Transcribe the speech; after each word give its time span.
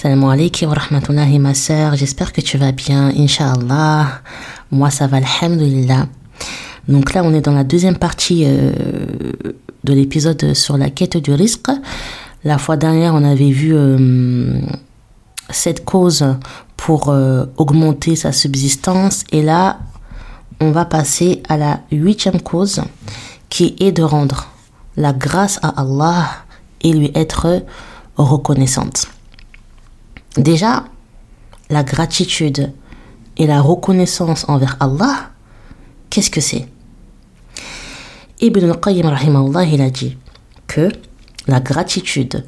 Salam 0.00 0.24
alaikum 0.24 0.70
wa 0.70 0.76
rahmatullahi 0.76 1.38
ma 1.38 1.52
j'espère 1.52 2.32
que 2.32 2.40
tu 2.40 2.56
vas 2.56 2.72
bien, 2.72 3.12
inshallah. 3.18 4.22
Moi 4.70 4.88
ça 4.88 5.06
va, 5.06 5.18
alhamdulillah. 5.18 6.06
Donc 6.88 7.12
là 7.12 7.20
on 7.22 7.34
est 7.34 7.42
dans 7.42 7.52
la 7.52 7.64
deuxième 7.64 7.98
partie 7.98 8.44
euh, 8.46 8.72
de 9.84 9.92
l'épisode 9.92 10.54
sur 10.54 10.78
la 10.78 10.88
quête 10.88 11.18
du 11.18 11.34
risque. 11.34 11.68
La 12.44 12.56
fois 12.56 12.78
dernière 12.78 13.14
on 13.14 13.22
avait 13.22 13.50
vu 13.50 13.74
euh, 13.74 14.62
cette 15.50 15.84
cause 15.84 16.24
pour 16.78 17.10
euh, 17.10 17.44
augmenter 17.58 18.16
sa 18.16 18.32
subsistance 18.32 19.24
et 19.32 19.42
là 19.42 19.80
on 20.62 20.70
va 20.70 20.86
passer 20.86 21.42
à 21.46 21.58
la 21.58 21.80
huitième 21.92 22.40
cause 22.40 22.80
qui 23.50 23.76
est 23.80 23.92
de 23.92 24.02
rendre 24.02 24.48
la 24.96 25.12
grâce 25.12 25.58
à 25.62 25.78
Allah 25.78 26.26
et 26.80 26.90
lui 26.94 27.12
être 27.14 27.62
reconnaissante. 28.16 29.06
Déjà, 30.36 30.84
la 31.68 31.82
gratitude 31.82 32.72
et 33.36 33.46
la 33.46 33.60
reconnaissance 33.60 34.44
envers 34.48 34.76
Allah, 34.80 35.30
qu'est-ce 36.08 36.30
que 36.30 36.40
c'est? 36.40 36.68
Ibn 38.40 38.70
al-Qayyim 38.70 39.14
il 39.72 39.80
a 39.82 39.90
dit 39.90 40.16
que 40.66 40.88
la 41.46 41.60
gratitude 41.60 42.44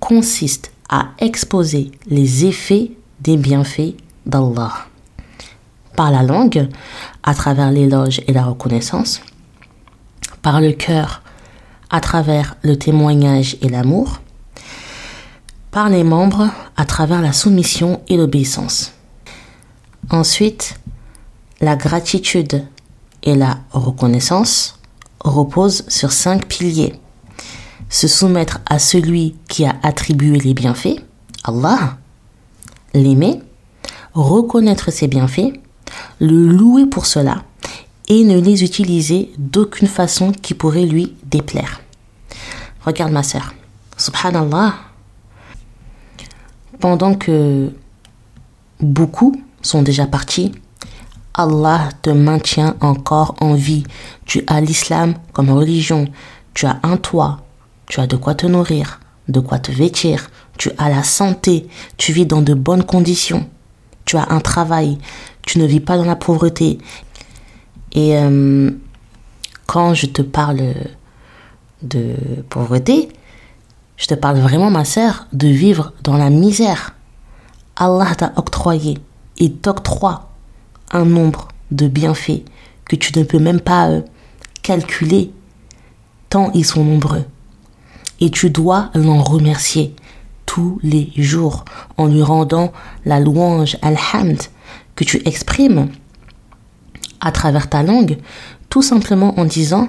consiste 0.00 0.72
à 0.88 1.08
exposer 1.18 1.90
les 2.06 2.46
effets 2.46 2.92
des 3.20 3.36
bienfaits 3.36 3.94
d'Allah 4.26 4.72
par 5.96 6.10
la 6.10 6.22
langue, 6.22 6.68
à 7.22 7.34
travers 7.34 7.70
l'éloge 7.70 8.20
et 8.26 8.32
la 8.32 8.44
reconnaissance, 8.44 9.20
par 10.42 10.60
le 10.60 10.72
cœur, 10.72 11.22
à 11.90 12.00
travers 12.00 12.56
le 12.62 12.76
témoignage 12.76 13.56
et 13.62 13.68
l'amour, 13.68 14.20
par 15.74 15.88
les 15.88 16.04
membres 16.04 16.50
à 16.76 16.84
travers 16.84 17.20
la 17.20 17.32
soumission 17.32 18.00
et 18.06 18.16
l'obéissance. 18.16 18.92
Ensuite, 20.08 20.78
la 21.60 21.74
gratitude 21.74 22.64
et 23.24 23.34
la 23.34 23.58
reconnaissance 23.72 24.78
reposent 25.18 25.84
sur 25.88 26.12
cinq 26.12 26.46
piliers. 26.46 26.94
Se 27.88 28.06
soumettre 28.06 28.60
à 28.66 28.78
celui 28.78 29.34
qui 29.48 29.64
a 29.64 29.74
attribué 29.82 30.38
les 30.38 30.54
bienfaits, 30.54 31.02
Allah, 31.42 31.98
l'aimer, 32.94 33.42
reconnaître 34.12 34.92
ses 34.92 35.08
bienfaits, 35.08 35.54
le 36.20 36.46
louer 36.46 36.86
pour 36.86 37.04
cela 37.04 37.42
et 38.06 38.22
ne 38.22 38.38
les 38.38 38.62
utiliser 38.62 39.32
d'aucune 39.38 39.88
façon 39.88 40.30
qui 40.30 40.54
pourrait 40.54 40.86
lui 40.86 41.16
déplaire. 41.24 41.80
Regarde 42.84 43.10
ma 43.10 43.24
sœur. 43.24 43.54
Subhanallah, 43.96 44.74
pendant 46.80 47.14
que 47.14 47.72
beaucoup 48.80 49.40
sont 49.62 49.82
déjà 49.82 50.06
partis, 50.06 50.52
Allah 51.34 51.88
te 52.02 52.10
maintient 52.10 52.76
encore 52.80 53.34
en 53.40 53.54
vie. 53.54 53.84
Tu 54.24 54.44
as 54.46 54.60
l'islam 54.60 55.14
comme 55.32 55.50
religion. 55.50 56.06
Tu 56.54 56.66
as 56.66 56.78
un 56.82 56.96
toit. 56.96 57.40
Tu 57.86 58.00
as 58.00 58.06
de 58.06 58.16
quoi 58.16 58.34
te 58.34 58.46
nourrir, 58.46 59.00
de 59.28 59.40
quoi 59.40 59.58
te 59.58 59.72
vêtir. 59.72 60.30
Tu 60.58 60.70
as 60.78 60.88
la 60.88 61.02
santé. 61.02 61.66
Tu 61.96 62.12
vis 62.12 62.26
dans 62.26 62.42
de 62.42 62.54
bonnes 62.54 62.84
conditions. 62.84 63.48
Tu 64.04 64.16
as 64.16 64.30
un 64.30 64.40
travail. 64.40 64.98
Tu 65.42 65.58
ne 65.58 65.66
vis 65.66 65.80
pas 65.80 65.96
dans 65.96 66.04
la 66.04 66.16
pauvreté. 66.16 66.78
Et 67.92 68.16
euh, 68.16 68.70
quand 69.66 69.94
je 69.94 70.06
te 70.06 70.22
parle 70.22 70.74
de 71.82 72.14
pauvreté, 72.48 73.08
je 73.96 74.06
te 74.06 74.14
parle 74.14 74.38
vraiment, 74.38 74.70
ma 74.70 74.84
sœur, 74.84 75.26
de 75.32 75.48
vivre 75.48 75.92
dans 76.02 76.16
la 76.16 76.30
misère. 76.30 76.94
Allah 77.76 78.14
t'a 78.16 78.32
octroyé 78.36 78.98
et 79.38 79.52
t'octroie 79.52 80.30
un 80.92 81.04
nombre 81.04 81.48
de 81.70 81.88
bienfaits 81.88 82.44
que 82.84 82.96
tu 82.96 83.18
ne 83.18 83.24
peux 83.24 83.38
même 83.38 83.60
pas 83.60 83.88
euh, 83.88 84.02
calculer, 84.62 85.32
tant 86.28 86.50
ils 86.52 86.64
sont 86.64 86.84
nombreux. 86.84 87.24
Et 88.20 88.30
tu 88.30 88.50
dois 88.50 88.90
l'en 88.94 89.22
remercier 89.22 89.94
tous 90.46 90.78
les 90.82 91.10
jours 91.16 91.64
en 91.96 92.06
lui 92.06 92.22
rendant 92.22 92.72
la 93.04 93.18
louange, 93.18 93.76
alhamd, 93.82 94.40
que 94.94 95.04
tu 95.04 95.20
exprimes 95.24 95.88
à 97.20 97.32
travers 97.32 97.68
ta 97.68 97.82
langue, 97.82 98.18
tout 98.68 98.82
simplement 98.82 99.38
en 99.38 99.44
disant 99.44 99.88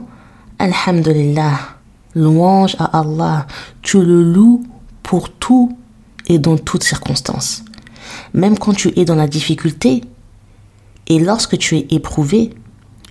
Alhamdulillah, 0.58 1.75
louange 2.16 2.76
à 2.80 3.00
Allah, 3.00 3.46
tu 3.82 4.02
le 4.02 4.24
loues 4.24 4.66
pour 5.04 5.30
tout 5.30 5.78
et 6.28 6.40
dans 6.40 6.58
toutes 6.58 6.84
circonstances. 6.84 7.64
Même 8.34 8.58
quand 8.58 8.74
tu 8.74 8.98
es 9.00 9.06
dans 9.06 9.16
la 9.16 9.28
difficulté 9.28 10.02
et 11.08 11.20
lorsque 11.20 11.58
tu 11.58 11.78
es 11.78 11.88
éprouvé, 11.92 12.52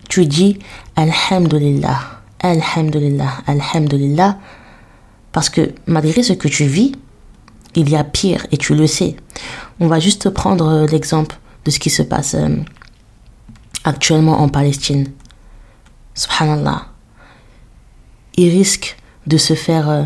tu 0.08 0.26
dis 0.26 0.58
Alhamdulillah, 0.96 2.00
Alhamdulillah, 2.40 3.32
Alhamdulillah, 3.46 4.38
parce 5.32 5.50
que 5.50 5.72
malgré 5.86 6.22
ce 6.22 6.32
que 6.32 6.48
tu 6.48 6.64
vis, 6.64 6.92
il 7.74 7.88
y 7.90 7.96
a 7.96 8.04
pire 8.04 8.46
et 8.52 8.56
tu 8.56 8.74
le 8.74 8.86
sais. 8.86 9.16
On 9.80 9.88
va 9.88 9.98
juste 9.98 10.30
prendre 10.30 10.86
l'exemple 10.90 11.36
de 11.64 11.70
ce 11.70 11.78
qui 11.78 11.90
se 11.90 12.02
passe 12.02 12.34
euh, 12.34 12.56
actuellement 13.84 14.40
en 14.40 14.48
Palestine. 14.48 15.08
Subhanallah 16.14 16.93
ils 18.36 18.50
risquent 18.50 18.96
de 19.26 19.36
se 19.36 19.54
faire 19.54 19.88
euh, 19.88 20.04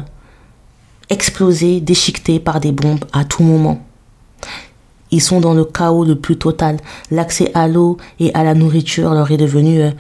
exploser, 1.09 1.81
déchiqueter 1.81 2.41
par 2.41 2.61
des 2.61 2.73
bombes 2.73 3.05
à 3.13 3.25
tout 3.25 3.43
moment. 3.43 3.85
Ils 5.11 5.23
sont 5.23 5.41
dans 5.41 5.55
le 5.55 5.65
chaos 5.65 6.05
le 6.05 6.17
plus 6.17 6.37
total. 6.37 6.77
L'accès 7.11 7.51
à 7.55 7.67
l'eau 7.67 7.97
et 8.21 8.33
à 8.35 8.45
la 8.45 8.55
nourriture 8.55 9.15
leur 9.15 9.31
est 9.31 9.39
devenu 9.39 9.81
euh, 9.81 9.91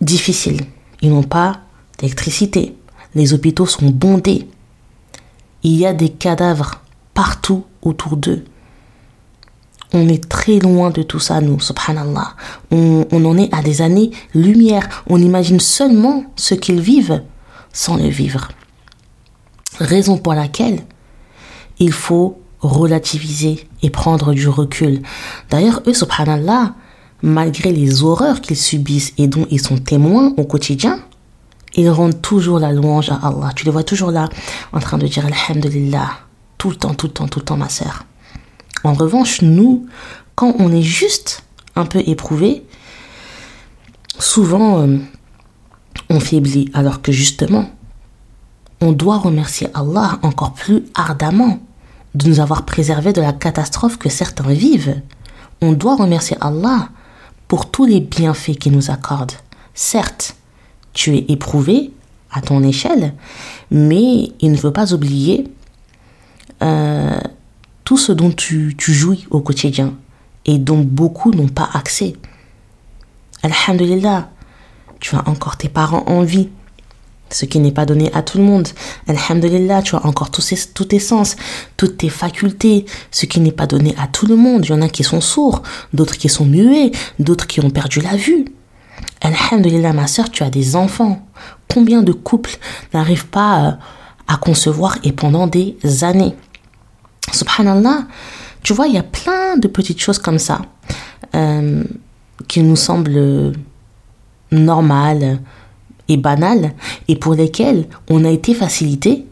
difficile. 0.00 0.60
Ils 1.02 1.10
n'ont 1.10 1.24
pas 1.24 1.60
d'électricité. 1.98 2.76
Les 3.14 3.34
hôpitaux 3.34 3.66
sont 3.66 3.90
bondés. 3.90 4.48
Il 5.62 5.76
y 5.76 5.86
a 5.86 5.92
des 5.92 6.10
cadavres 6.10 6.80
partout 7.12 7.64
autour 7.82 8.16
d'eux. 8.16 8.44
On 9.92 10.08
est 10.08 10.28
très 10.28 10.58
loin 10.58 10.90
de 10.90 11.02
tout 11.02 11.20
ça, 11.20 11.40
nous, 11.40 11.60
subhanallah. 11.60 12.34
On, 12.70 13.06
en 13.12 13.38
est 13.38 13.52
à 13.54 13.62
des 13.62 13.82
années-lumière. 13.82 14.88
On 15.08 15.20
imagine 15.20 15.60
seulement 15.60 16.24
ce 16.36 16.54
qu'ils 16.54 16.80
vivent 16.80 17.22
sans 17.72 17.96
le 17.96 18.08
vivre. 18.08 18.48
Raison 19.78 20.18
pour 20.18 20.34
laquelle 20.34 20.80
il 21.78 21.92
faut 21.92 22.40
relativiser 22.60 23.68
et 23.82 23.90
prendre 23.90 24.32
du 24.32 24.48
recul. 24.48 25.02
D'ailleurs, 25.50 25.82
eux, 25.86 25.94
subhanallah, 25.94 26.74
malgré 27.22 27.72
les 27.72 28.02
horreurs 28.02 28.40
qu'ils 28.40 28.56
subissent 28.56 29.12
et 29.18 29.26
dont 29.26 29.46
ils 29.50 29.60
sont 29.60 29.78
témoins 29.78 30.32
au 30.36 30.44
quotidien, 30.44 31.00
ils 31.76 31.90
rendent 31.90 32.22
toujours 32.22 32.58
la 32.58 32.72
louange 32.72 33.10
à 33.10 33.16
Allah. 33.16 33.50
Tu 33.54 33.64
les 33.64 33.70
vois 33.70 33.82
toujours 33.82 34.10
là, 34.10 34.28
en 34.72 34.80
train 34.80 34.98
de 34.98 35.06
dire 35.06 35.24
Alhamdulillah, 35.26 36.10
tout 36.58 36.70
le 36.70 36.76
temps, 36.76 36.94
tout 36.94 37.06
le 37.06 37.12
temps, 37.12 37.28
tout 37.28 37.40
le 37.40 37.44
temps, 37.44 37.56
ma 37.56 37.68
sœur. 37.68 38.04
En 38.84 38.92
revanche, 38.92 39.42
nous, 39.42 39.86
quand 40.34 40.54
on 40.58 40.70
est 40.70 40.82
juste 40.82 41.42
un 41.74 41.86
peu 41.86 42.02
éprouvé, 42.06 42.64
souvent 44.18 44.80
euh, 44.80 44.98
on 46.10 46.20
faiblit, 46.20 46.70
alors 46.74 47.02
que 47.02 47.10
justement, 47.10 47.70
on 48.80 48.92
doit 48.92 49.18
remercier 49.18 49.68
Allah 49.74 50.18
encore 50.22 50.52
plus 50.52 50.84
ardemment 50.94 51.58
de 52.14 52.28
nous 52.28 52.40
avoir 52.40 52.64
préservés 52.64 53.12
de 53.12 53.20
la 53.20 53.32
catastrophe 53.32 53.98
que 53.98 54.08
certains 54.08 54.52
vivent. 54.52 55.00
On 55.62 55.72
doit 55.72 55.96
remercier 55.96 56.36
Allah 56.40 56.90
pour 57.48 57.70
tous 57.70 57.86
les 57.86 58.00
bienfaits 58.00 58.58
qu'il 58.58 58.72
nous 58.72 58.90
accorde. 58.90 59.32
Certes, 59.72 60.36
tu 60.92 61.16
es 61.16 61.24
éprouvé 61.28 61.90
à 62.30 62.40
ton 62.40 62.62
échelle, 62.62 63.14
mais 63.70 64.32
il 64.40 64.52
ne 64.52 64.56
faut 64.56 64.70
pas 64.70 64.92
oublier 64.92 65.48
euh, 66.62 67.18
tout 67.84 67.98
ce 67.98 68.12
dont 68.12 68.30
tu, 68.30 68.74
jouis 68.78 69.26
au 69.30 69.40
quotidien 69.40 69.94
et 70.46 70.58
dont 70.58 70.80
beaucoup 70.80 71.30
n'ont 71.32 71.48
pas 71.48 71.68
accès. 71.74 72.14
Alhamdulillah, 73.42 74.30
tu 75.00 75.14
as 75.16 75.28
encore 75.28 75.58
tes 75.58 75.68
parents 75.68 76.04
en 76.06 76.22
vie, 76.22 76.48
ce 77.30 77.44
qui 77.44 77.58
n'est 77.58 77.72
pas 77.72 77.84
donné 77.84 78.12
à 78.14 78.22
tout 78.22 78.38
le 78.38 78.44
monde. 78.44 78.68
Alhamdulillah, 79.06 79.82
tu 79.82 79.96
as 79.96 80.06
encore 80.06 80.30
tous, 80.30 80.54
tes 80.88 80.98
sens, 80.98 81.36
toutes 81.76 81.98
tes 81.98 82.08
facultés, 82.08 82.86
ce 83.10 83.26
qui 83.26 83.40
n'est 83.40 83.52
pas 83.52 83.66
donné 83.66 83.94
à 83.98 84.06
tout 84.06 84.26
le 84.26 84.36
monde. 84.36 84.64
Il 84.64 84.70
y 84.70 84.74
en 84.74 84.82
a 84.82 84.88
qui 84.88 85.04
sont 85.04 85.20
sourds, 85.20 85.62
d'autres 85.92 86.16
qui 86.16 86.30
sont 86.30 86.46
muets, 86.46 86.90
d'autres 87.18 87.46
qui 87.46 87.60
ont 87.60 87.70
perdu 87.70 88.00
la 88.00 88.16
vue. 88.16 88.46
Alhamdulillah, 89.20 89.92
ma 89.92 90.06
soeur, 90.06 90.30
tu 90.30 90.42
as 90.42 90.50
des 90.50 90.74
enfants. 90.76 91.26
Combien 91.68 92.02
de 92.02 92.12
couples 92.12 92.56
n'arrivent 92.94 93.26
pas 93.26 93.66
euh, 93.66 93.72
à 94.28 94.36
concevoir 94.36 94.98
et 95.02 95.12
pendant 95.12 95.46
des 95.46 95.76
années? 96.02 96.34
Subhanallah, 97.32 98.06
tu 98.62 98.72
vois, 98.72 98.86
il 98.86 98.94
y 98.94 98.98
a 98.98 99.02
plein 99.02 99.56
de 99.56 99.68
petites 99.68 100.00
choses 100.00 100.18
comme 100.18 100.38
ça 100.38 100.62
euh, 101.34 101.84
qui 102.48 102.62
nous 102.62 102.76
semblent 102.76 103.52
normales 104.50 105.40
et 106.08 106.16
banales 106.16 106.72
et 107.08 107.16
pour 107.16 107.34
lesquelles 107.34 107.88
on 108.08 108.24
a 108.24 108.30
été 108.30 108.54
facilité, 108.54 109.26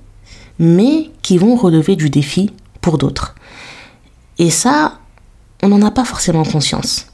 mais 0.59 1.11
qui 1.23 1.39
vont 1.39 1.57
relever 1.57 1.97
du 1.97 2.11
défi 2.11 2.51
pour 2.81 2.99
d'autres. 2.99 3.35
Et 4.39 4.51
ça, 4.51 4.99
on 5.63 5.69
n'en 5.69 5.83
a 5.83 5.91
pas 5.91 6.05
forcément 6.05 6.45
conscience. 6.45 7.07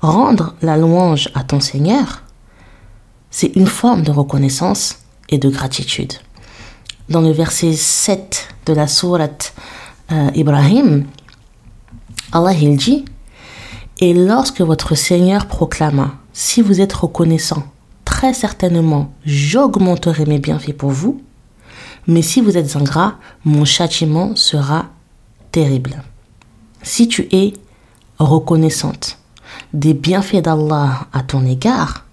Rendre 0.00 0.54
la 0.62 0.76
louange 0.76 1.30
à 1.34 1.42
ton 1.42 1.60
Seigneur, 1.60 2.22
c'est 3.30 3.56
une 3.56 3.66
forme 3.66 4.02
de 4.02 4.10
reconnaissance 4.10 5.00
et 5.28 5.38
de 5.38 5.48
gratitude. 5.48 6.12
Dans 7.08 7.22
le 7.22 7.30
verset 7.30 7.72
7 7.72 8.48
de 8.66 8.74
la 8.74 8.86
sourate 8.86 9.54
euh, 10.12 10.30
Ibrahim, 10.34 11.06
Allah 12.32 12.52
il 12.52 12.76
dit 12.76 13.06
Et 14.00 14.12
lorsque 14.12 14.60
votre 14.60 14.94
Seigneur 14.94 15.46
proclama 15.46 16.16
Si 16.34 16.60
vous 16.60 16.82
êtes 16.82 16.92
reconnaissant, 16.92 17.62
très 18.04 18.34
certainement 18.34 19.10
j'augmenterai 19.24 20.26
mes 20.26 20.38
bienfaits 20.38 20.74
pour 20.74 20.90
vous, 20.90 21.22
mais 22.06 22.20
si 22.20 22.42
vous 22.42 22.58
êtes 22.58 22.76
ingrat, 22.76 23.14
mon 23.42 23.64
châtiment 23.64 24.36
sera 24.36 24.90
terrible. 25.50 26.02
Si 26.82 27.08
tu 27.08 27.26
es 27.32 27.54
reconnaissante 28.18 29.16
des 29.72 29.94
bienfaits 29.94 30.42
d'Allah 30.42 31.06
à 31.14 31.22
ton 31.22 31.46
égard, 31.46 32.04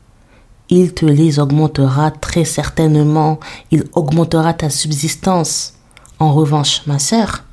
il 0.69 0.93
te 0.93 1.05
les 1.05 1.39
augmentera 1.39 2.11
très 2.11 2.45
certainement, 2.45 3.39
il 3.71 3.85
augmentera 3.93 4.53
ta 4.53 4.69
subsistance. 4.69 5.73
En 6.19 6.33
revanche, 6.33 6.81
ma 6.87 6.99
sœur, 6.99 7.43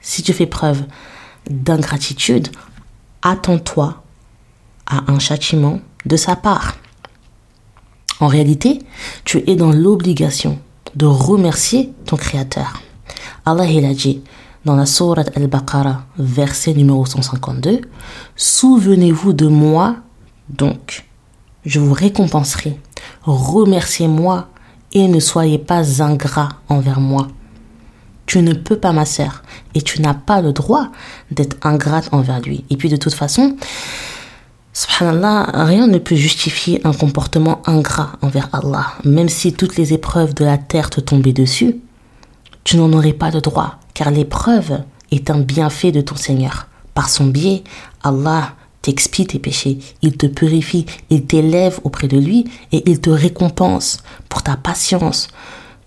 si 0.00 0.22
tu 0.22 0.32
fais 0.32 0.46
preuve 0.46 0.84
d'ingratitude, 1.48 2.48
attends-toi 3.22 4.02
à 4.86 5.10
un 5.10 5.18
châtiment 5.18 5.80
de 6.06 6.16
sa 6.16 6.36
part. 6.36 6.76
En 8.20 8.26
réalité, 8.26 8.80
tu 9.24 9.42
es 9.50 9.56
dans 9.56 9.72
l'obligation 9.72 10.58
de 10.94 11.06
remercier 11.06 11.92
ton 12.04 12.16
Créateur. 12.16 12.82
Allah 13.46 13.64
il 13.64 13.84
a 13.84 13.94
dit 13.94 14.22
dans 14.64 14.76
la 14.76 14.86
Sourate 14.86 15.34
Al-Baqarah, 15.36 16.04
verset 16.18 16.74
numéro 16.74 17.06
152, 17.06 17.80
Souvenez-vous 18.36 19.32
de 19.32 19.46
moi, 19.46 19.96
donc, 20.50 21.06
je 21.64 21.80
vous 21.80 21.92
récompenserai. 21.92 22.78
Remerciez-moi 23.22 24.48
et 24.92 25.08
ne 25.08 25.20
soyez 25.20 25.58
pas 25.58 26.02
ingrat 26.02 26.50
envers 26.68 27.00
moi. 27.00 27.28
Tu 28.26 28.42
ne 28.42 28.52
peux 28.52 28.76
pas, 28.76 28.92
ma 28.92 29.04
sœur, 29.04 29.42
et 29.74 29.82
tu 29.82 30.00
n'as 30.00 30.14
pas 30.14 30.40
le 30.40 30.52
droit 30.52 30.88
d'être 31.30 31.56
ingrate 31.66 32.08
envers 32.12 32.40
lui. 32.40 32.64
Et 32.70 32.76
puis 32.76 32.88
de 32.88 32.96
toute 32.96 33.14
façon, 33.14 33.56
rien 34.72 35.86
ne 35.86 35.98
peut 35.98 36.14
justifier 36.14 36.80
un 36.84 36.92
comportement 36.92 37.60
ingrat 37.66 38.12
envers 38.22 38.48
Allah. 38.52 38.86
Même 39.04 39.28
si 39.28 39.52
toutes 39.52 39.76
les 39.76 39.92
épreuves 39.92 40.34
de 40.34 40.44
la 40.44 40.58
terre 40.58 40.90
te 40.90 41.00
tombaient 41.00 41.32
dessus, 41.32 41.76
tu 42.62 42.76
n'en 42.76 42.92
aurais 42.92 43.12
pas 43.12 43.30
de 43.30 43.40
droit, 43.40 43.78
car 43.94 44.10
l'épreuve 44.10 44.82
est 45.10 45.30
un 45.30 45.40
bienfait 45.40 45.92
de 45.92 46.00
ton 46.00 46.16
Seigneur. 46.16 46.68
Par 46.94 47.08
son 47.08 47.26
biais, 47.26 47.64
Allah 48.02 48.52
t'expie 48.82 49.26
tes 49.26 49.38
péchés, 49.38 49.78
il 50.02 50.16
te 50.16 50.26
purifie, 50.26 50.86
il 51.10 51.24
t'élève 51.24 51.80
auprès 51.84 52.08
de 52.08 52.18
lui 52.18 52.44
et 52.72 52.88
il 52.90 53.00
te 53.00 53.10
récompense 53.10 54.02
pour 54.28 54.42
ta 54.42 54.56
patience, 54.56 55.28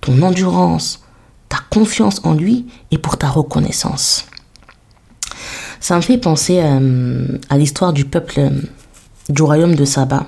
ton 0.02 0.22
endurance, 0.22 1.02
ta 1.50 1.58
confiance 1.70 2.22
en 2.24 2.34
lui 2.34 2.66
et 2.92 2.98
pour 2.98 3.18
ta 3.18 3.30
reconnaissance. 3.30 4.26
Ça 5.80 5.96
me 5.96 6.02
fait 6.02 6.18
penser 6.18 6.60
euh, 6.62 7.38
à 7.50 7.58
l'histoire 7.58 7.94
du 7.94 8.06
peuple 8.06 8.40
euh, 8.40 8.50
du 9.30 9.42
royaume 9.42 9.76
de 9.76 9.86
Saba, 9.86 10.28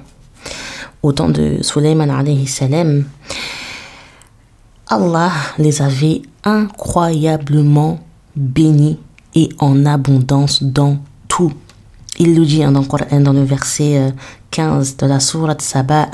au 1.03 1.11
temps 1.11 1.29
de 1.29 1.59
Sulayman 1.61 2.09
alayhi 2.09 2.47
salam. 2.47 3.05
Allah 4.87 5.31
les 5.57 5.81
avait 5.81 6.21
incroyablement 6.43 7.99
bénis 8.35 8.99
et 9.33 9.49
en 9.59 9.85
abondance 9.85 10.61
dans 10.63 10.97
tout. 11.27 11.53
Il 12.17 12.35
le 12.35 12.45
dit 12.45 12.63
hein, 12.63 12.71
dans, 12.71 12.81
dans 12.83 13.33
le 13.33 13.43
verset 13.43 14.13
15 14.51 14.95
euh, 15.01 15.05
de 15.05 15.09
la 15.09 15.19
sourate 15.19 15.61
Saba. 15.61 16.09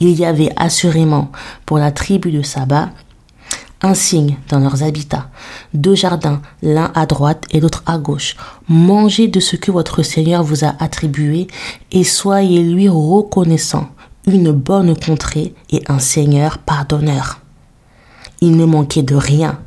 Il 0.00 0.10
y 0.10 0.24
avait 0.24 0.52
assurément 0.56 1.30
pour 1.66 1.78
la 1.78 1.92
tribu 1.92 2.30
de 2.32 2.42
Saba 2.42 2.90
un 3.82 3.94
signe 3.94 4.36
dans 4.48 4.58
leurs 4.58 4.82
habitats, 4.82 5.30
deux 5.72 5.94
jardins, 5.94 6.42
l'un 6.62 6.90
à 6.94 7.06
droite 7.06 7.44
et 7.50 7.60
l'autre 7.60 7.82
à 7.86 7.98
gauche. 7.98 8.36
Mangez 8.68 9.28
de 9.28 9.38
ce 9.38 9.56
que 9.56 9.70
votre 9.70 10.02
Seigneur 10.02 10.42
vous 10.42 10.64
a 10.64 10.74
attribué 10.80 11.46
et 11.92 12.02
soyez 12.02 12.62
lui 12.62 12.88
reconnaissant, 12.88 13.88
une 14.26 14.50
bonne 14.50 14.96
contrée 14.96 15.54
et 15.70 15.82
un 15.88 16.00
Seigneur 16.00 16.58
pardonneur. 16.58 17.40
Il 18.40 18.56
ne 18.56 18.64
manquait 18.64 19.02
de 19.02 19.14
rien. 19.14 19.60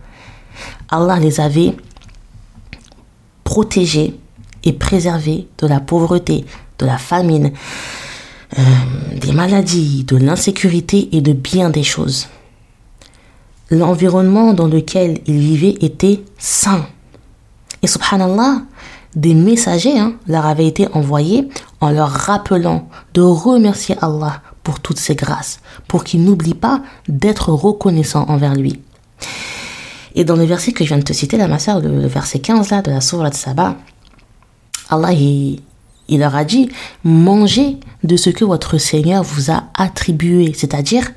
Allah 0.90 1.18
les 1.20 1.40
avait 1.40 1.76
protégés 3.46 4.20
et 4.64 4.74
préservés 4.74 5.48
de 5.58 5.68
la 5.68 5.80
pauvreté, 5.80 6.46
de 6.80 6.86
la 6.86 6.98
famine, 6.98 7.52
euh, 8.58 8.62
des 9.16 9.32
maladies, 9.32 10.04
de 10.04 10.18
l'insécurité 10.18 11.10
et 11.16 11.22
de 11.22 11.34
bien 11.34 11.70
des 11.70 11.84
choses 11.84 12.28
l'environnement 13.72 14.54
dans 14.54 14.68
lequel 14.68 15.20
ils 15.26 15.40
vivaient 15.40 15.78
était 15.82 16.22
sain. 16.38 16.86
Et 17.82 17.88
subhanallah, 17.88 18.62
des 19.16 19.34
messagers 19.34 19.98
hein, 19.98 20.14
leur 20.28 20.46
avaient 20.46 20.68
été 20.68 20.88
envoyés 20.94 21.50
en 21.80 21.90
leur 21.90 22.10
rappelant 22.10 22.88
de 23.14 23.22
remercier 23.22 23.96
Allah 24.02 24.42
pour 24.62 24.80
toutes 24.80 25.00
ses 25.00 25.16
grâces, 25.16 25.60
pour 25.88 26.04
qu'ils 26.04 26.24
n'oublient 26.24 26.54
pas 26.54 26.82
d'être 27.08 27.52
reconnaissants 27.52 28.26
envers 28.28 28.54
lui. 28.54 28.80
Et 30.14 30.26
dans 30.26 30.36
le 30.36 30.44
verset 30.44 30.74
que 30.74 30.84
je 30.84 30.90
viens 30.90 31.00
de 31.00 31.04
te 31.04 31.14
citer, 31.14 31.38
ma 31.38 31.58
le, 31.80 32.08
verset 32.08 32.40
15 32.40 32.70
là, 32.70 32.82
de 32.82 32.92
la 32.92 33.02
Sourate 33.02 33.34
Saba, 33.34 33.78
Allah 34.92 35.14
il, 35.14 35.60
il 36.08 36.20
leur 36.20 36.36
a 36.36 36.44
dit, 36.44 36.70
mangez 37.04 37.78
de 38.04 38.18
ce 38.18 38.30
que 38.30 38.46
votre 38.46 38.78
Seigneur 38.78 39.24
vous 39.24 39.50
a 39.50 39.64
attribué, 39.74 40.54
c'est-à-dire 40.56 41.10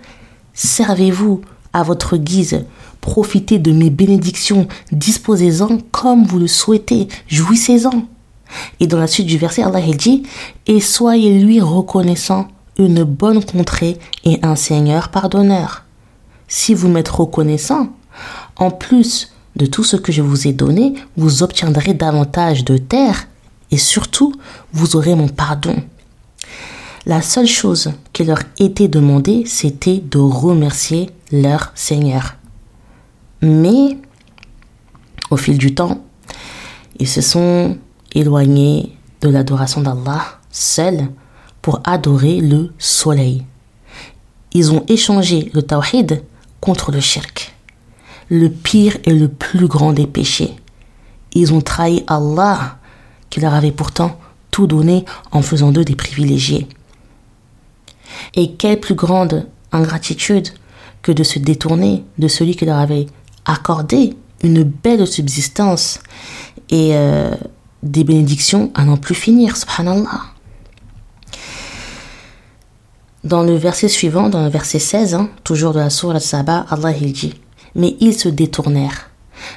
servez-vous 0.54 1.42
à 1.72 1.82
votre 1.82 2.16
guise. 2.16 2.64
Profitez 3.00 3.58
de 3.58 3.72
mes 3.72 3.90
bénédictions, 3.90 4.66
disposez-en 4.92 5.78
comme 5.90 6.24
vous 6.24 6.38
le 6.38 6.46
souhaitez, 6.46 7.08
jouissez-en. 7.26 8.04
Et 8.80 8.86
dans 8.86 8.98
la 8.98 9.08
suite 9.08 9.26
du 9.26 9.36
verset, 9.36 9.62
Allah 9.62 9.80
dit 9.80 10.22
Et 10.66 10.80
soyez 10.80 11.38
lui 11.40 11.60
reconnaissant 11.60 12.48
une 12.78 13.04
bonne 13.04 13.44
contrée 13.44 13.98
et 14.24 14.38
un 14.42 14.56
Seigneur 14.56 15.10
pardonneur. 15.10 15.84
Si 16.48 16.72
vous 16.72 16.88
m'êtes 16.88 17.08
reconnaissant, 17.08 17.88
en 18.56 18.70
plus 18.70 19.32
de 19.56 19.66
tout 19.66 19.84
ce 19.84 19.96
que 19.96 20.12
je 20.12 20.22
vous 20.22 20.46
ai 20.46 20.52
donné, 20.52 20.94
vous 21.16 21.42
obtiendrez 21.42 21.94
davantage 21.94 22.64
de 22.64 22.76
terre 22.76 23.26
et 23.74 23.76
surtout, 23.76 24.32
vous 24.72 24.94
aurez 24.94 25.16
mon 25.16 25.26
pardon. 25.26 25.74
La 27.06 27.22
seule 27.22 27.48
chose 27.48 27.90
qui 28.12 28.22
leur 28.22 28.38
était 28.60 28.86
demandée, 28.86 29.42
c'était 29.46 29.98
de 29.98 30.18
remercier 30.18 31.10
leur 31.32 31.72
Seigneur. 31.74 32.36
Mais, 33.42 33.98
au 35.28 35.36
fil 35.36 35.58
du 35.58 35.74
temps, 35.74 36.04
ils 37.00 37.08
se 37.08 37.20
sont 37.20 37.76
éloignés 38.12 38.96
de 39.22 39.28
l'adoration 39.28 39.80
d'Allah 39.80 40.22
seuls 40.52 41.08
pour 41.60 41.80
adorer 41.82 42.40
le 42.40 42.72
soleil. 42.78 43.44
Ils 44.52 44.70
ont 44.70 44.84
échangé 44.86 45.50
le 45.52 45.62
tawhid 45.62 46.22
contre 46.60 46.92
le 46.92 47.00
shirk, 47.00 47.56
le 48.28 48.48
pire 48.50 48.96
et 49.02 49.12
le 49.12 49.26
plus 49.26 49.66
grand 49.66 49.92
des 49.92 50.06
péchés. 50.06 50.54
Ils 51.32 51.52
ont 51.52 51.60
trahi 51.60 52.04
Allah 52.06 52.78
qui 53.34 53.40
leur 53.40 53.54
avait 53.54 53.72
pourtant 53.72 54.16
tout 54.52 54.68
donné 54.68 55.04
en 55.32 55.42
faisant 55.42 55.72
d'eux 55.72 55.84
des 55.84 55.96
privilégiés. 55.96 56.68
Et 58.36 58.52
quelle 58.52 58.78
plus 58.78 58.94
grande 58.94 59.48
ingratitude 59.72 60.50
que 61.02 61.10
de 61.10 61.24
se 61.24 61.40
détourner 61.40 62.04
de 62.16 62.28
celui 62.28 62.54
qui 62.54 62.64
leur 62.64 62.78
avait 62.78 63.06
accordé 63.44 64.14
une 64.44 64.62
belle 64.62 65.04
subsistance 65.04 65.98
et 66.70 66.90
euh, 66.92 67.34
des 67.82 68.04
bénédictions 68.04 68.70
à 68.76 68.84
n'en 68.84 68.98
plus 68.98 69.16
finir, 69.16 69.56
subhanallah. 69.56 70.20
Dans 73.24 73.42
le 73.42 73.56
verset 73.56 73.88
suivant, 73.88 74.28
dans 74.28 74.44
le 74.44 74.48
verset 74.48 74.78
16, 74.78 75.14
hein, 75.14 75.28
toujours 75.42 75.72
de 75.72 75.80
la 75.80 75.90
Sourate 75.90 76.22
Saba, 76.22 76.66
Allah 76.70 76.92
il 76.92 77.12
dit 77.12 77.34
Mais 77.74 77.96
ils 77.98 78.14
se 78.14 78.28
détournèrent. 78.28 79.10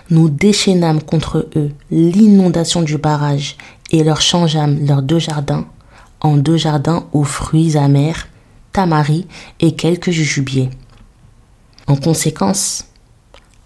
Nous 0.09 0.29
déchaînâmes 0.29 1.01
contre 1.01 1.47
eux 1.55 1.71
l'inondation 1.91 2.81
du 2.81 2.97
barrage 2.97 3.57
et 3.91 4.03
leur 4.03 4.21
changeâmes 4.21 4.85
leurs 4.85 5.01
deux 5.01 5.19
jardins 5.19 5.65
en 6.19 6.37
deux 6.37 6.57
jardins 6.57 7.05
aux 7.13 7.23
fruits 7.23 7.77
amers 7.77 8.27
tamari 8.73 9.27
et 9.59 9.75
quelques 9.75 10.11
jujubiers. 10.11 10.69
En 11.87 11.95
conséquence, 11.95 12.85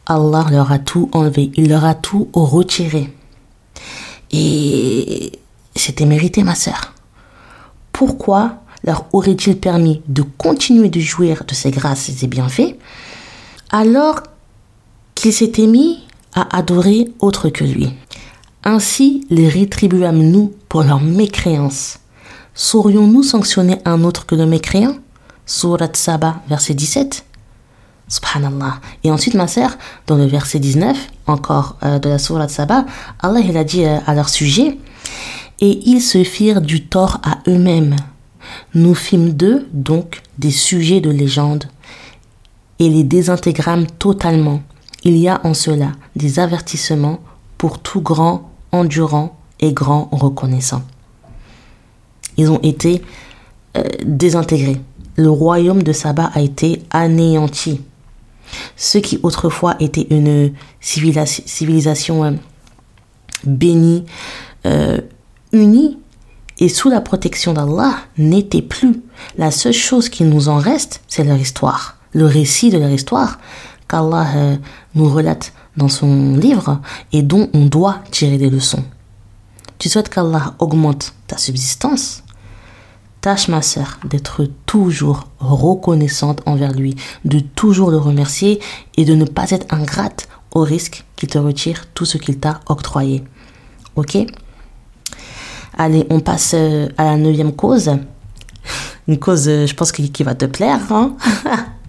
Allah 0.05 0.45
leur 0.51 0.71
a 0.71 0.79
tout 0.79 1.09
enlevé, 1.13 1.51
il 1.55 1.69
leur 1.69 1.85
a 1.85 1.95
tout 1.95 2.29
retiré. 2.33 3.13
Et 4.31 5.39
c'était 5.75 6.05
mérité, 6.05 6.43
ma 6.43 6.55
sœur. 6.55 6.93
Pourquoi 7.91 8.57
leur 8.83 9.05
aurait-il 9.13 9.57
permis 9.57 10.01
de 10.07 10.21
continuer 10.21 10.89
de 10.89 10.99
jouir 10.99 11.43
de 11.47 11.53
ces 11.53 11.71
grâces 11.71 12.09
et 12.09 12.13
ces 12.13 12.27
bienfaits 12.27 12.75
alors 13.69 14.21
qu'ils 15.15 15.33
s'étaient 15.33 15.67
mis 15.67 16.05
à 16.33 16.57
adorer 16.57 17.09
autre 17.19 17.49
que 17.49 17.63
lui. 17.63 17.89
Ainsi 18.63 19.25
les 19.29 19.49
rétribuâmes-nous 19.49 20.53
pour 20.69 20.83
leur 20.83 21.01
mécréance. 21.01 21.99
Saurions-nous 22.53 23.23
sanctionner 23.23 23.79
un 23.85 24.03
autre 24.03 24.25
que 24.25 24.35
le 24.35 24.45
mécréant 24.45 24.95
Surat 25.45 25.89
Saba, 25.93 26.41
verset 26.47 26.73
17. 26.73 27.25
Subhanallah. 28.07 28.79
Et 29.03 29.11
ensuite, 29.11 29.33
ma 29.33 29.47
sœur, 29.47 29.77
dans 30.05 30.17
le 30.17 30.25
verset 30.25 30.59
19, 30.59 30.97
encore 31.27 31.77
euh, 31.83 31.97
de 31.97 32.09
la 32.09 32.19
Surat 32.19 32.49
Saba, 32.49 32.85
Allah 33.21 33.39
il 33.39 33.57
a 33.57 33.63
dit 33.63 33.85
euh, 33.85 33.99
à 34.05 34.13
leur 34.13 34.29
sujet 34.29 34.77
Et 35.59 35.79
ils 35.89 36.01
se 36.01 36.23
firent 36.23 36.61
du 36.61 36.85
tort 36.85 37.19
à 37.23 37.39
eux-mêmes. 37.49 37.95
Nous 38.75 38.95
fîmes 38.95 39.31
d'eux, 39.31 39.67
donc, 39.71 40.21
des 40.37 40.51
sujets 40.51 41.01
de 41.01 41.09
légende 41.09 41.65
et 42.79 42.89
les 42.89 43.03
désintégrâmes 43.03 43.85
totalement. 43.99 44.61
Il 45.03 45.17
y 45.17 45.27
a 45.27 45.41
en 45.43 45.53
cela 45.53 45.93
des 46.15 46.39
avertissements 46.39 47.19
pour 47.57 47.79
tout 47.79 48.01
grand, 48.01 48.51
endurant 48.71 49.37
et 49.59 49.73
grand 49.73 50.09
reconnaissant. 50.11 50.83
Ils 52.37 52.51
ont 52.51 52.59
été 52.61 53.01
euh, 53.77 53.83
désintégrés. 54.05 54.81
Le 55.15 55.29
royaume 55.29 55.83
de 55.83 55.93
Saba 55.93 56.31
a 56.33 56.41
été 56.41 56.83
anéanti. 56.89 57.81
Ce 58.75 58.97
qui 58.97 59.19
autrefois 59.23 59.75
était 59.79 60.07
une 60.09 60.53
civilisation 60.79 62.23
euh, 62.23 62.31
bénie, 63.45 64.05
euh, 64.65 64.99
unie 65.51 65.97
et 66.59 66.69
sous 66.69 66.89
la 66.89 67.01
protection 67.01 67.53
d'Allah 67.53 67.95
n'était 68.17 68.61
plus. 68.61 69.01
La 69.37 69.51
seule 69.51 69.73
chose 69.73 70.09
qui 70.09 70.23
nous 70.23 70.47
en 70.47 70.57
reste, 70.57 71.01
c'est 71.07 71.23
leur 71.23 71.37
histoire, 71.37 71.97
le 72.13 72.25
récit 72.25 72.69
de 72.69 72.77
leur 72.77 72.91
histoire 72.91 73.39
qu'Allah 73.87 74.57
nous 74.95 75.09
relate 75.09 75.53
dans 75.77 75.87
son 75.87 76.35
livre 76.35 76.81
et 77.11 77.21
dont 77.21 77.49
on 77.53 77.65
doit 77.65 77.99
tirer 78.11 78.37
des 78.37 78.49
leçons. 78.49 78.83
Tu 79.79 79.89
souhaites 79.89 80.09
qu'Allah 80.09 80.53
augmente 80.59 81.13
ta 81.27 81.37
subsistance? 81.37 82.23
Tâche, 83.21 83.49
ma 83.49 83.61
sœur, 83.61 83.99
d'être 84.03 84.47
toujours 84.65 85.27
reconnaissante 85.39 86.41
envers 86.47 86.71
lui, 86.71 86.95
de 87.23 87.39
toujours 87.39 87.91
le 87.91 87.97
remercier 87.97 88.59
et 88.97 89.05
de 89.05 89.13
ne 89.13 89.25
pas 89.25 89.51
être 89.51 89.71
ingrate 89.73 90.27
au 90.53 90.61
risque 90.61 91.05
qu'il 91.15 91.29
te 91.29 91.37
retire 91.37 91.85
tout 91.93 92.05
ce 92.05 92.17
qu'il 92.17 92.39
t'a 92.39 92.61
octroyé. 92.67 93.23
Ok? 93.95 94.17
Allez, 95.77 96.05
on 96.09 96.19
passe 96.19 96.51
euh, 96.55 96.89
à 96.97 97.05
la 97.05 97.17
neuvième 97.17 97.53
cause. 97.53 97.91
Une 99.07 99.19
cause, 99.19 99.47
euh, 99.47 99.65
je 99.67 99.73
pense, 99.73 99.91
qui, 99.91 100.23
va 100.23 100.35
te 100.35 100.45
plaire. 100.45 100.79
Hein? 100.91 101.15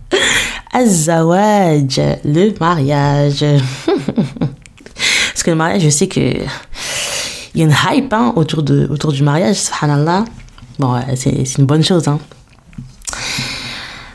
Azawaj, 0.73 2.01
le 2.25 2.59
mariage. 2.59 3.45
Parce 5.33 5.43
que 5.43 5.51
le 5.51 5.57
mariage, 5.57 5.83
je 5.83 5.91
sais 5.91 6.09
que 6.09 6.21
il 7.55 7.61
y 7.61 7.65
a 7.65 7.67
une 7.67 7.75
hype 7.91 8.13
hein, 8.13 8.33
autour, 8.37 8.63
de, 8.63 8.89
autour 8.91 9.13
du 9.13 9.23
mariage, 9.23 9.57
subhanallah. 9.57 10.25
Bon, 10.79 10.99
c'est 11.15 11.59
une 11.59 11.67
bonne 11.67 11.83
chose. 11.83 12.09
Hein. 12.09 12.19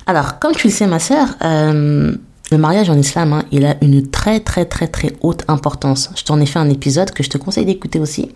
Alors, 0.07 0.39
comme 0.39 0.53
tu 0.53 0.67
le 0.67 0.73
sais, 0.73 0.87
ma 0.87 0.99
sœur, 0.99 1.27
euh, 1.43 2.15
le 2.49 2.57
mariage 2.57 2.89
en 2.89 2.97
islam, 2.97 3.33
hein, 3.33 3.43
il 3.51 3.65
a 3.65 3.75
une 3.81 4.09
très 4.09 4.39
très 4.39 4.65
très 4.65 4.87
très 4.87 5.13
haute 5.21 5.43
importance. 5.49 6.09
Je 6.15 6.23
t'en 6.23 6.39
ai 6.39 6.45
fait 6.45 6.59
un 6.59 6.69
épisode 6.69 7.11
que 7.11 7.21
je 7.21 7.29
te 7.29 7.37
conseille 7.37 7.65
d'écouter 7.65 7.99
aussi. 7.99 8.31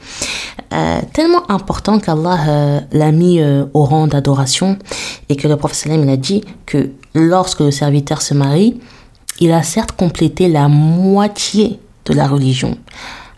Euh, 0.73 0.99
tellement 1.13 1.49
important 1.49 1.97
qu'Allah 1.97 2.39
euh, 2.47 2.79
l'a 2.91 3.11
mis 3.11 3.41
au 3.73 3.85
rang 3.85 4.07
d'adoration 4.07 4.77
et 5.29 5.35
que 5.35 5.47
le 5.47 5.55
prophète 5.55 5.93
il 5.93 6.09
a 6.09 6.17
dit 6.17 6.43
que 6.65 6.91
lorsque 7.13 7.59
le 7.59 7.71
serviteur 7.71 8.21
se 8.21 8.33
marie, 8.33 8.79
il 9.39 9.51
a 9.51 9.63
certes 9.63 9.93
complété 9.93 10.47
la 10.47 10.67
moitié 10.67 11.79
de 12.05 12.13
la 12.13 12.27
religion 12.27 12.77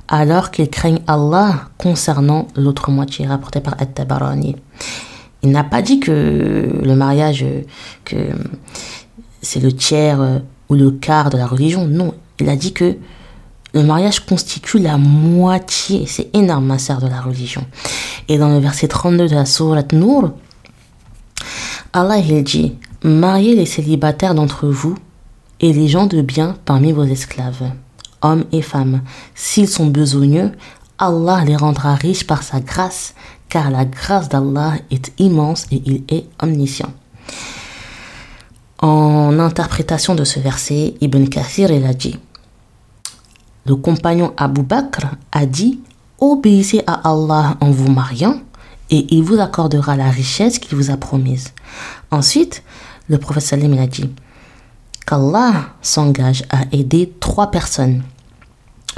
alors 0.08 0.52
qu'il 0.52 0.70
craignent 0.70 1.02
Allah 1.08 1.70
concernant 1.78 2.48
l'autre 2.56 2.92
moitié, 2.92 3.26
rapporté 3.26 3.62
par 3.62 3.82
At-Tabarani. 3.82 4.56
Il 5.42 5.50
n'a 5.50 5.64
pas 5.64 5.82
dit 5.82 6.00
que 6.00 6.80
le 6.84 6.96
mariage, 6.96 7.46
que 8.06 8.16
c'est 9.42 9.60
le 9.60 9.74
tiers 9.74 10.22
euh, 10.22 10.40
ou 10.70 10.76
le 10.76 10.92
quart 10.92 11.30
de 11.30 11.38
la 11.38 11.48
religion. 11.48 11.86
Non, 11.86 12.14
il 12.40 12.48
a 12.50 12.56
dit 12.56 12.74
que 12.74 12.96
le 13.74 13.84
mariage 13.84 14.20
constitue 14.20 14.78
la 14.78 14.98
moitié, 14.98 16.06
c'est 16.06 16.30
énorme, 16.36 16.68
ma 16.68 16.78
sœur, 16.78 17.00
de 17.00 17.08
la 17.08 17.20
religion. 17.20 17.66
Et 18.30 18.38
dans 18.38 18.50
le 18.50 18.60
verset 18.60 18.88
32 18.88 19.28
de 19.28 19.36
la 19.36 19.46
Sourate 19.46 19.94
Nour, 19.94 20.32
Allah 21.92 22.20
il 22.20 22.44
dit 22.44 22.76
Mariez 23.04 23.56
les 23.56 23.66
célibataires 23.66 24.34
d'entre 24.34 24.68
vous 24.68 24.96
et 25.60 25.74
les 25.74 25.90
gens 25.90 26.06
de 26.06 26.22
bien 26.22 26.56
parmi 26.64 26.94
vos 26.94 27.04
esclaves 27.04 27.72
hommes 28.22 28.46
et 28.52 28.62
femmes. 28.62 29.02
S'ils 29.36 29.68
sont 29.68 29.88
besogneux, 29.88 30.52
Allah 30.98 31.44
les 31.46 31.56
rendra 31.56 31.96
riches 31.96 32.26
par 32.26 32.44
sa 32.44 32.62
grâce, 32.62 33.14
car 33.50 33.70
la 33.70 33.86
grâce 33.86 34.30
d'Allah 34.30 34.76
est 34.90 35.12
immense 35.20 35.66
et 35.72 35.82
il 35.86 36.04
est 36.08 36.26
omniscient. 36.42 36.94
En 38.80 39.38
interprétation 39.40 40.16
de 40.16 40.24
ce 40.24 40.40
verset, 40.40 40.96
Ibn 41.02 41.26
Kathir 41.26 41.72
il 41.72 41.86
a 41.86 41.94
dit 41.94 42.18
Le 43.66 43.76
compagnon 43.76 44.34
Abu 44.38 44.62
Bakr 44.62 45.08
a 45.32 45.46
dit 45.46 45.80
Obéissez 46.20 46.84
à 46.88 47.10
Allah 47.10 47.58
en 47.60 47.72
vous 47.72 47.92
mariant 47.92 48.40
et 48.90 49.08
il 49.14 49.24
vous 49.24 49.40
accordera 49.40 49.96
la 49.98 50.10
richesse 50.10 50.60
qu'il 50.60 50.78
vous 50.78 50.92
a 50.92 50.98
promise. 50.98 51.54
Ensuite, 52.12 52.64
le 53.08 53.18
prophète 53.18 53.44
Salim 53.44 53.78
a 53.78 53.88
dit 53.88 54.10
qu'Allah 55.06 55.70
s'engage 55.82 56.44
à 56.50 56.64
aider 56.72 57.14
trois 57.20 57.52
personnes 57.52 58.04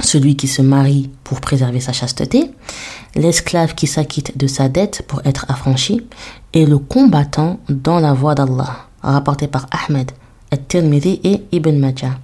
celui 0.00 0.36
qui 0.36 0.48
se 0.48 0.62
marie 0.62 1.10
pour 1.24 1.40
préserver 1.40 1.80
sa 1.80 1.92
chasteté, 1.92 2.50
l'esclave 3.14 3.74
qui 3.74 3.86
s'acquitte 3.86 4.36
de 4.36 4.46
sa 4.46 4.68
dette 4.68 5.02
pour 5.06 5.20
être 5.24 5.46
affranchi, 5.48 6.06
et 6.52 6.66
le 6.66 6.78
combattant 6.78 7.60
dans 7.68 7.98
la 7.98 8.12
voie 8.12 8.34
d'Allah, 8.34 8.88
rapporté 9.02 9.48
par 9.48 9.66
Ahmed, 9.70 10.10
At-Tirmidhi 10.50 11.20
et 11.24 11.42
Ibn 11.52 11.78
Majah. 11.78 12.18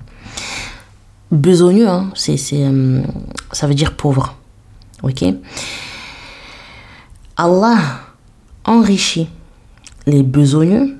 Besogneux, 1.30 1.88
hein, 1.88 2.10
euh, 2.52 3.02
ça 3.52 3.66
veut 3.66 3.74
dire 3.74 3.96
pauvre. 3.96 4.36
Allah 7.36 7.78
enrichit 8.64 9.28
les 10.06 10.22
besogneux, 10.22 10.98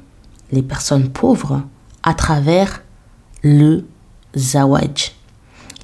les 0.52 0.62
personnes 0.62 1.08
pauvres, 1.08 1.62
à 2.02 2.14
travers 2.14 2.82
le 3.42 3.86
zawaj, 4.36 5.12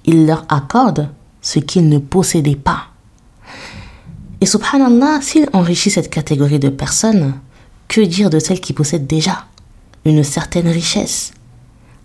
il 0.04 0.26
leur 0.26 0.44
accorde 0.48 1.08
ce 1.40 1.58
qu'ils 1.58 1.88
ne 1.88 1.98
possédaient 1.98 2.56
pas. 2.56 2.88
Et 4.40 4.46
subhanallah, 4.46 5.20
s'il 5.20 5.48
enrichit 5.52 5.90
cette 5.90 6.10
catégorie 6.10 6.58
de 6.58 6.68
personnes, 6.68 7.34
que 7.88 8.00
dire 8.00 8.30
de 8.30 8.38
celles 8.38 8.60
qui 8.60 8.72
possèdent 8.72 9.06
déjà 9.06 9.46
une 10.04 10.22
certaine 10.22 10.68
richesse? 10.68 11.32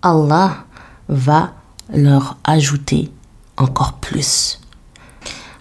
Allah 0.02 0.64
va 1.08 1.52
leur 1.92 2.38
ajouter 2.44 3.10
encore 3.56 3.94
plus. 3.94 4.60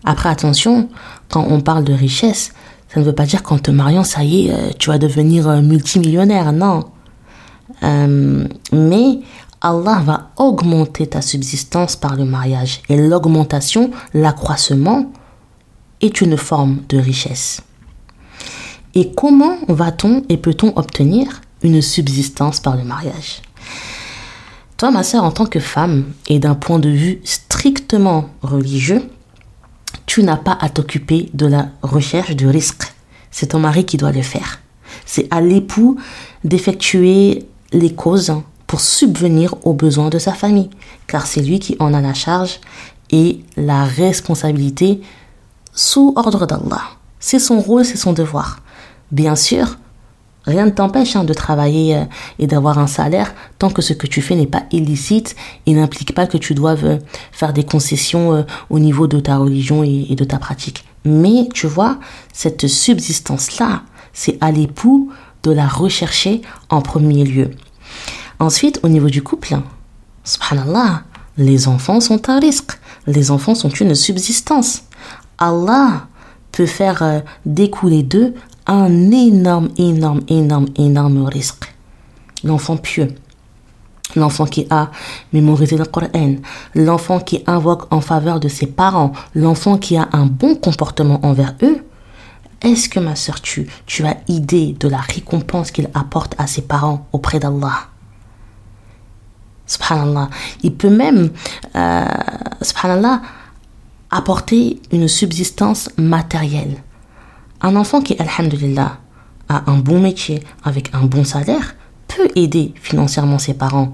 Après, 0.04 0.30
attention, 0.30 0.90
quand 1.30 1.46
on 1.48 1.62
parle 1.62 1.84
de 1.84 1.94
richesse, 1.94 2.54
ça 2.94 3.00
ne 3.00 3.06
veut 3.06 3.14
pas 3.14 3.26
dire 3.26 3.44
qu'en 3.44 3.58
te 3.58 3.72
mariant, 3.72 4.04
ça 4.04 4.24
y 4.24 4.48
est, 4.48 4.54
euh, 4.54 4.70
tu 4.78 4.90
vas 4.90 4.98
devenir 4.98 5.48
euh, 5.48 5.62
multimillionnaire, 5.62 6.52
non. 6.52 6.86
Euh, 7.84 8.48
mais 8.72 9.20
Allah 9.62 10.02
va 10.04 10.32
augmenter 10.38 11.08
ta 11.08 11.22
subsistance 11.22 11.96
par 11.96 12.16
le 12.16 12.26
mariage. 12.26 12.82
Et 12.90 12.98
l'augmentation, 12.98 13.92
l'accroissement, 14.14 15.12
est 16.02 16.22
une 16.22 16.38
forme 16.38 16.80
de 16.90 16.98
richesse. 16.98 17.62
Et 18.94 19.12
comment 19.14 19.58
va-t-on 19.70 20.24
et 20.30 20.38
peut-on 20.38 20.78
obtenir 20.78 21.42
une 21.64 21.82
subsistance 21.82 22.60
par 22.60 22.76
le 22.76 22.84
mariage? 22.84 23.42
Toi, 24.78 24.92
ma 24.92 25.04
sœur, 25.04 25.24
en 25.24 25.32
tant 25.32 25.46
que 25.46 25.62
femme, 25.62 26.12
et 26.28 26.40
d'un 26.40 26.56
point 26.56 26.80
de 26.80 26.90
vue 26.90 27.22
strictement 27.24 28.30
religieux, 28.42 29.02
tu 30.06 30.24
n'as 30.24 30.38
pas 30.38 30.58
à 30.60 30.70
t'occuper 30.70 31.30
de 31.34 31.46
la 31.46 31.70
recherche 31.82 32.36
du 32.36 32.48
risque. 32.48 32.94
C'est 33.32 33.48
ton 33.48 33.60
mari 33.60 33.86
qui 33.86 33.98
doit 33.98 34.12
le 34.12 34.22
faire. 34.22 34.60
C'est 35.06 35.28
à 35.32 35.42
l'époux 35.42 35.98
d'effectuer 36.44 37.48
les 37.74 37.94
causes 37.94 38.34
pour 38.68 38.82
subvenir 38.82 39.56
aux 39.64 39.74
besoins 39.74 40.10
de 40.10 40.18
sa 40.18 40.34
famille, 40.34 40.70
car 41.08 41.28
c'est 41.28 41.42
lui 41.42 41.60
qui 41.60 41.76
en 41.80 41.94
a 41.94 42.02
la 42.02 42.14
charge 42.14 42.60
et 43.12 43.42
la 43.58 43.84
responsabilité 43.84 45.02
sous 45.74 46.14
ordre 46.16 46.46
d'Allah. 46.46 46.82
C'est 47.20 47.40
son 47.40 47.60
rôle, 47.60 47.86
c'est 47.86 47.98
son 47.98 48.14
devoir. 48.14 48.62
Bien 49.12 49.36
sûr, 49.36 49.78
rien 50.46 50.66
ne 50.66 50.72
t'empêche 50.72 51.16
hein, 51.16 51.24
de 51.24 51.34
travailler 51.34 51.96
euh, 51.96 52.06
et 52.40 52.48
d'avoir 52.48 52.80
un 52.80 52.88
salaire 52.88 53.34
tant 53.60 53.70
que 53.70 53.82
ce 53.82 53.94
que 53.94 54.08
tu 54.08 54.22
fais 54.22 54.36
n'est 54.36 54.48
pas 54.48 54.64
illicite 54.72 55.36
et 55.66 55.74
n'implique 55.74 56.16
pas 56.16 56.28
que 56.28 56.38
tu 56.38 56.54
doives 56.54 56.86
euh, 56.86 56.98
faire 57.32 57.54
des 57.54 57.64
concessions 57.64 58.34
euh, 58.34 58.44
au 58.70 58.80
niveau 58.80 59.08
de 59.08 59.20
ta 59.20 59.38
religion 59.38 59.84
et 59.84 60.16
de 60.16 60.24
ta 60.24 60.40
pratique. 60.40 60.86
Mais 61.06 61.48
tu 61.54 61.68
vois, 61.68 62.00
cette 62.32 62.68
subsistance-là, 62.68 63.84
c'est 64.14 64.38
à 64.42 64.52
l'époux 64.52 65.12
de 65.44 65.52
la 65.52 65.68
rechercher 65.68 66.42
en 66.70 66.82
premier 66.82 67.24
lieu. 67.24 67.52
Ensuite, 68.40 68.80
au 68.84 68.90
niveau 68.90 69.10
du 69.10 69.22
couple, 69.22 69.58
subhanallah, 70.24 71.04
Les 71.38 71.68
enfants 71.68 72.00
sont 72.00 72.30
un 72.30 72.40
risque. 72.40 72.74
Les 73.08 73.32
enfants 73.32 73.56
sont 73.56 73.70
une 73.70 73.96
subsistance. 73.96 74.84
Allah 75.40 76.08
peut 76.52 76.68
faire 76.68 77.02
euh, 77.02 77.20
découler 77.46 78.04
d'eux 78.04 78.36
un 78.68 79.12
énorme, 79.12 79.70
énorme, 79.78 80.22
énorme, 80.28 80.68
énorme 80.78 81.26
risque. 81.26 81.74
L'enfant 82.44 82.78
pieux, 82.78 83.08
l'enfant 84.16 84.46
qui 84.46 84.68
a 84.70 84.92
mémorisé 85.32 85.76
le 85.76 85.86
Coran, 85.86 86.36
l'enfant 86.76 87.20
qui 87.20 87.44
invoque 87.48 87.92
en 87.92 88.02
faveur 88.02 88.40
de 88.40 88.48
ses 88.48 88.68
parents, 88.68 89.14
l'enfant 89.34 89.78
qui 89.78 89.98
a 89.98 90.08
un 90.14 90.26
bon 90.26 90.56
comportement 90.56 91.20
envers 91.26 91.56
eux, 91.64 91.84
est-ce 92.64 92.90
que 92.90 93.00
ma 93.00 93.16
soeur, 93.16 93.42
tu, 93.42 93.68
tu 93.86 94.06
as 94.06 94.18
idée 94.28 94.76
de 94.80 94.88
la 94.88 94.98
récompense 94.98 95.72
qu'il 95.72 95.90
apporte 95.94 96.36
à 96.38 96.48
ses 96.48 96.62
parents 96.62 97.08
auprès 97.12 97.40
d'Allah? 97.40 97.88
Subhanallah. 99.66 100.30
Il 100.62 100.74
peut 100.76 100.90
même, 100.90 101.30
euh, 101.76 102.06
subhanallah, 102.62 103.22
apporter 104.12 104.82
une 104.92 105.08
subsistance 105.08 105.90
matérielle. 105.98 106.84
Un 107.62 107.76
enfant 107.76 108.02
qui, 108.02 108.16
alhamdulillah, 108.20 108.98
a 109.50 109.72
un 109.72 109.78
bon 109.78 110.00
métier 110.00 110.44
avec 110.64 110.94
un 110.94 111.04
bon 111.04 111.24
salaire 111.24 111.76
peut 112.08 112.30
aider 112.36 112.74
financièrement 112.76 113.40
ses 113.40 113.54
parents. 113.54 113.92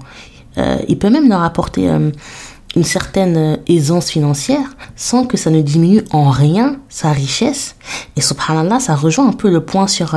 Euh, 0.58 0.78
il 0.88 0.98
peut 0.98 1.10
même 1.10 1.28
leur 1.28 1.42
apporter 1.42 1.88
euh, 1.88 2.10
une 2.76 2.84
certaine 2.84 3.58
aisance 3.66 4.10
financière 4.10 4.76
sans 4.96 5.26
que 5.26 5.36
ça 5.36 5.50
ne 5.50 5.60
diminue 5.60 6.04
en 6.12 6.30
rien 6.30 6.76
sa 6.88 7.10
richesse. 7.10 7.76
Et 8.16 8.20
subhanallah, 8.20 8.80
ça 8.80 8.94
rejoint 8.94 9.28
un 9.28 9.32
peu 9.32 9.50
le 9.50 9.64
point 9.64 9.88
sur 9.88 10.14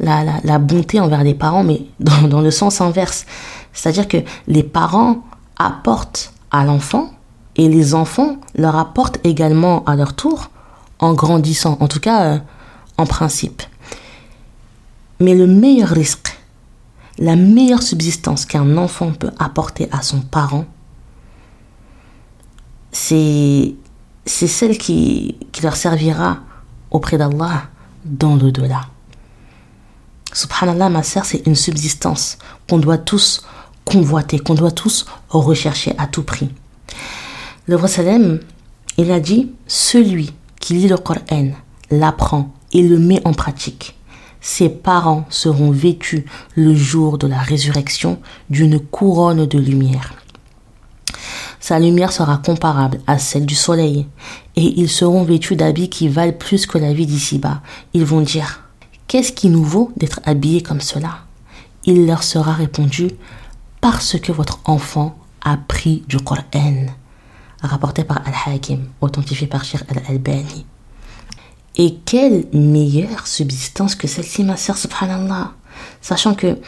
la, 0.00 0.24
la, 0.42 0.58
bonté 0.58 0.98
envers 0.98 1.22
les 1.22 1.34
parents, 1.34 1.62
mais 1.62 1.82
dans, 2.00 2.28
dans 2.28 2.40
le 2.40 2.50
sens 2.50 2.80
inverse. 2.80 3.26
C'est-à-dire 3.72 4.08
que 4.08 4.18
les 4.48 4.62
parents 4.62 5.22
apportent 5.56 6.32
à 6.50 6.64
l'enfant 6.64 7.10
et 7.56 7.68
les 7.68 7.94
enfants 7.94 8.36
leur 8.54 8.76
apportent 8.76 9.18
également 9.24 9.84
à 9.84 9.96
leur 9.96 10.14
tour 10.14 10.50
en 10.98 11.14
grandissant, 11.14 11.76
en 11.80 11.88
tout 11.88 12.00
cas 12.00 12.24
euh, 12.24 12.38
en 12.96 13.06
principe. 13.06 13.62
Mais 15.20 15.34
le 15.34 15.46
meilleur 15.46 15.88
risque, 15.88 16.38
la 17.18 17.36
meilleure 17.36 17.82
subsistance 17.82 18.46
qu'un 18.46 18.76
enfant 18.76 19.12
peut 19.12 19.30
apporter 19.38 19.88
à 19.92 20.02
son 20.02 20.20
parent, 20.20 20.64
c'est 22.92 23.74
celle 24.24 24.78
qui, 24.78 25.36
qui 25.50 25.62
leur 25.62 25.76
servira 25.76 26.40
auprès 26.90 27.18
d'Allah 27.18 27.64
dans 28.04 28.36
l'au-delà. 28.36 28.82
Subhanallah, 30.32 30.88
ma 30.88 31.02
sœur, 31.02 31.24
c'est 31.24 31.46
une 31.46 31.56
subsistance 31.56 32.38
qu'on 32.68 32.78
doit 32.78 32.98
tous 32.98 33.44
convoiter, 33.84 34.38
qu'on 34.38 34.54
doit 34.54 34.70
tous 34.70 35.06
rechercher 35.28 35.94
à 35.98 36.06
tout 36.06 36.22
prix. 36.22 36.50
Le 37.66 37.76
roi 37.76 37.88
Salem, 37.88 38.40
il 38.96 39.10
a 39.10 39.20
dit 39.20 39.52
Celui 39.66 40.32
qui 40.60 40.74
lit 40.74 40.88
le 40.88 40.96
Coran, 40.96 41.50
l'apprend 41.90 42.52
et 42.72 42.82
le 42.82 42.98
met 42.98 43.20
en 43.26 43.34
pratique, 43.34 43.96
ses 44.40 44.68
parents 44.68 45.26
seront 45.28 45.70
vêtus 45.70 46.24
le 46.56 46.74
jour 46.74 47.18
de 47.18 47.26
la 47.26 47.38
résurrection 47.38 48.18
d'une 48.50 48.80
couronne 48.80 49.46
de 49.46 49.58
lumière. 49.58 50.14
Sa 51.62 51.78
lumière 51.78 52.10
sera 52.10 52.38
comparable 52.38 53.00
à 53.06 53.18
celle 53.18 53.46
du 53.46 53.54
soleil, 53.54 54.08
et 54.56 54.80
ils 54.80 54.88
seront 54.90 55.22
vêtus 55.22 55.54
d'habits 55.54 55.88
qui 55.88 56.08
valent 56.08 56.32
plus 56.32 56.66
que 56.66 56.76
la 56.76 56.92
vie 56.92 57.06
d'ici-bas. 57.06 57.62
Ils 57.94 58.04
vont 58.04 58.20
dire 58.20 58.64
Qu'est-ce 59.06 59.30
qui 59.30 59.48
nous 59.48 59.62
vaut 59.62 59.92
d'être 59.96 60.18
habillés 60.24 60.62
comme 60.62 60.80
cela? 60.80 61.18
Il 61.84 62.04
leur 62.08 62.24
sera 62.24 62.52
répondu 62.52 63.12
Parce 63.80 64.18
que 64.18 64.32
votre 64.32 64.58
enfant 64.64 65.16
a 65.40 65.56
pris 65.56 66.02
du 66.08 66.16
Coran 66.18 66.42
rapporté 67.62 68.02
par 68.02 68.20
Al-Hakim, 68.26 68.88
authentifié 69.00 69.46
par 69.46 69.64
Shir 69.64 69.84
Al-Albani. 69.88 70.66
Et 71.76 71.94
quelle 72.04 72.46
meilleure 72.52 73.28
subsistance 73.28 73.94
que 73.94 74.08
celle-ci, 74.08 74.42
ma 74.42 74.56
sœur, 74.56 74.76
subhanallah. 74.76 75.52
Sachant 76.00 76.34
que 76.34 76.58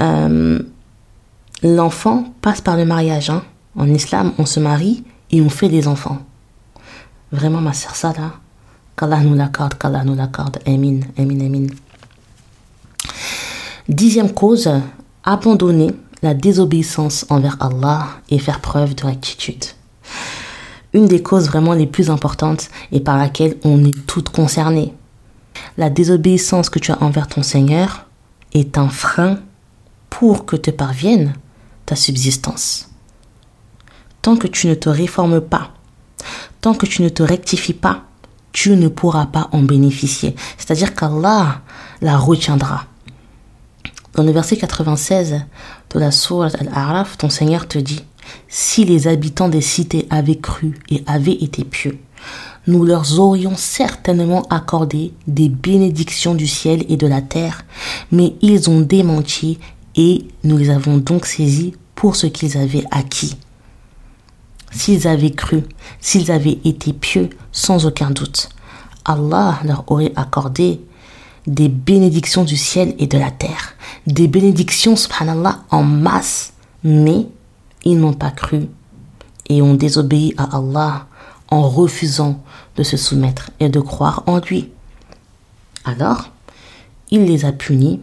euh, 0.00 0.62
l'enfant 1.64 2.32
passe 2.40 2.60
par 2.60 2.76
le 2.76 2.84
mariage. 2.84 3.28
Hein. 3.28 3.42
En 3.76 3.88
islam, 3.88 4.32
on 4.38 4.46
se 4.46 4.60
marie 4.60 5.04
et 5.30 5.40
on 5.40 5.48
fait 5.48 5.68
des 5.68 5.86
enfants. 5.88 6.18
Vraiment, 7.32 7.60
ma 7.60 7.72
sœur, 7.72 7.94
là, 8.18 8.32
qu'Allah 8.96 9.20
nous 9.20 9.34
l'accorde, 9.34 9.74
qu'Allah 9.74 10.04
nous 10.04 10.14
l'accorde. 10.14 10.58
Amin, 10.66 11.00
amin, 11.18 11.40
amin. 11.40 11.66
Dixième 13.88 14.32
cause, 14.32 14.70
abandonner 15.24 15.92
la 16.22 16.34
désobéissance 16.34 17.26
envers 17.28 17.56
Allah 17.60 18.08
et 18.28 18.38
faire 18.38 18.60
preuve 18.60 18.94
de 18.94 19.04
rectitude 19.04 19.64
une 20.92 21.06
des 21.06 21.22
causes 21.22 21.46
vraiment 21.46 21.72
les 21.72 21.86
plus 21.86 22.10
importantes 22.10 22.68
et 22.92 23.00
par 23.00 23.16
laquelle 23.16 23.56
on 23.64 23.84
est 23.84 24.06
toutes 24.06 24.30
concernées. 24.30 24.92
La 25.76 25.90
désobéissance 25.90 26.70
que 26.70 26.78
tu 26.78 26.92
as 26.92 27.02
envers 27.02 27.28
ton 27.28 27.42
Seigneur 27.42 28.06
est 28.52 28.78
un 28.78 28.88
frein 28.88 29.38
pour 30.08 30.46
que 30.46 30.56
te 30.56 30.70
parvienne 30.70 31.34
ta 31.86 31.96
subsistance. 31.96 32.88
Tant 34.22 34.36
que 34.36 34.46
tu 34.46 34.66
ne 34.66 34.74
te 34.74 34.88
réformes 34.88 35.40
pas, 35.40 35.70
tant 36.60 36.74
que 36.74 36.86
tu 36.86 37.02
ne 37.02 37.08
te 37.08 37.22
rectifies 37.22 37.74
pas, 37.74 38.04
tu 38.52 38.76
ne 38.76 38.88
pourras 38.88 39.26
pas 39.26 39.48
en 39.52 39.62
bénéficier. 39.62 40.34
C'est-à-dire 40.58 40.94
qu'Allah 40.94 41.62
la 42.02 42.16
retiendra. 42.18 42.84
Dans 44.14 44.22
le 44.22 44.32
verset 44.32 44.56
96 44.56 45.42
de 45.94 45.98
la 45.98 46.10
sourate 46.10 46.56
Al-A'raf, 46.60 47.16
ton 47.16 47.30
Seigneur 47.30 47.68
te 47.68 47.78
dit 47.78 48.02
si 48.48 48.84
les 48.84 49.08
habitants 49.08 49.48
des 49.48 49.60
cités 49.60 50.06
avaient 50.10 50.38
cru 50.38 50.78
et 50.90 51.02
avaient 51.06 51.32
été 51.32 51.64
pieux, 51.64 51.98
nous 52.66 52.84
leur 52.84 53.18
aurions 53.18 53.56
certainement 53.56 54.42
accordé 54.50 55.12
des 55.26 55.48
bénédictions 55.48 56.34
du 56.34 56.46
ciel 56.46 56.84
et 56.88 56.96
de 56.96 57.06
la 57.06 57.22
terre, 57.22 57.64
mais 58.12 58.34
ils 58.42 58.68
ont 58.68 58.80
démenti 58.80 59.58
et 59.96 60.26
nous 60.44 60.58
les 60.58 60.70
avons 60.70 60.98
donc 60.98 61.26
saisis 61.26 61.72
pour 61.94 62.16
ce 62.16 62.26
qu'ils 62.26 62.56
avaient 62.56 62.84
acquis. 62.90 63.36
S'ils 64.70 65.08
avaient 65.08 65.32
cru, 65.32 65.64
s'ils 66.00 66.30
avaient 66.30 66.58
été 66.64 66.92
pieux, 66.92 67.30
sans 67.52 67.86
aucun 67.86 68.10
doute, 68.10 68.48
Allah 69.04 69.58
leur 69.64 69.84
aurait 69.90 70.12
accordé 70.16 70.80
des 71.46 71.68
bénédictions 71.68 72.44
du 72.44 72.56
ciel 72.56 72.94
et 72.98 73.06
de 73.06 73.18
la 73.18 73.30
terre, 73.30 73.74
des 74.06 74.28
bénédictions, 74.28 74.96
subhanallah, 74.96 75.60
en 75.70 75.82
masse, 75.82 76.52
mais 76.84 77.26
ils 77.84 77.98
n'ont 77.98 78.12
pas 78.12 78.30
cru 78.30 78.68
et 79.48 79.62
ont 79.62 79.74
désobéi 79.74 80.34
à 80.36 80.56
Allah 80.56 81.06
en 81.48 81.68
refusant 81.68 82.40
de 82.76 82.82
se 82.82 82.96
soumettre 82.96 83.50
et 83.58 83.68
de 83.68 83.80
croire 83.80 84.22
en 84.26 84.38
lui. 84.38 84.70
Alors, 85.84 86.30
il 87.10 87.24
les 87.24 87.44
a 87.44 87.52
punis 87.52 88.00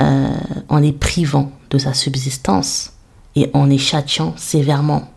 euh, 0.00 0.28
en 0.68 0.78
les 0.78 0.92
privant 0.92 1.52
de 1.70 1.78
sa 1.78 1.92
subsistance 1.92 2.92
et 3.36 3.50
en 3.52 3.66
les 3.66 3.78
châtiant 3.78 4.32
sévèrement. 4.36 5.10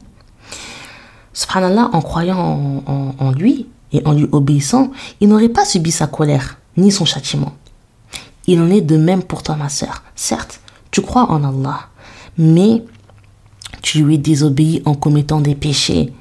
Subhanallah, 1.38 1.91
en 1.93 2.02
croyant 2.02 2.84
en, 3.19 3.32
lui 3.32 3.67
et 3.93 4.02
en 4.06 4.13
lui 4.13 4.28
obéissant, 4.32 4.89
il 5.21 5.30
n'aurait 5.30 5.50
pas 5.50 5.65
subi 5.65 5.91
sa 5.91 6.08
colère 6.08 6.58
ni 6.78 6.91
son 6.91 7.06
châtiment. 7.06 7.54
Il 8.47 8.60
en 8.60 8.71
est 8.71 8.82
de 8.82 8.97
même 8.97 9.21
pour 9.21 9.43
toi, 9.43 9.56
ma 9.56 9.69
sœur. 9.69 10.02
Certes, 10.15 10.62
tu 10.89 11.04
crois 11.04 11.30
en 11.30 11.43
Allah, 11.43 11.89
mais 12.39 12.84
tu 13.84 14.04
lui 14.04 14.17
désobéis 14.17 14.82
en 14.86 14.95
commettant 14.95 15.39
des 15.39 15.54
péchés, 15.54 16.12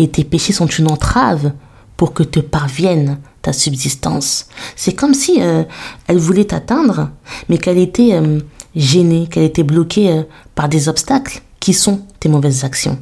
et 0.00 0.08
tes 0.08 0.24
péchés 0.24 0.52
sont 0.52 0.66
une 0.66 0.90
entrave 0.90 1.52
pour 1.96 2.12
que 2.12 2.24
te 2.24 2.40
parvienne 2.40 3.18
ta 3.42 3.52
subsistance. 3.52 4.48
C'est 4.74 4.94
comme 4.94 5.14
si 5.14 5.40
euh, 5.40 5.62
elle 6.08 6.18
voulait 6.18 6.46
t'atteindre, 6.46 7.10
mais 7.48 7.58
qu'elle 7.58 7.78
était 7.78 8.14
euh, 8.14 8.40
gênée, 8.74 9.28
qu'elle 9.30 9.44
était 9.44 9.62
bloquée 9.62 10.10
euh, 10.10 10.22
par 10.56 10.68
des 10.68 10.88
obstacles 10.88 11.42
qui 11.60 11.74
sont 11.74 12.00
tes 12.18 12.28
mauvaises 12.28 12.64
actions. 12.64 12.98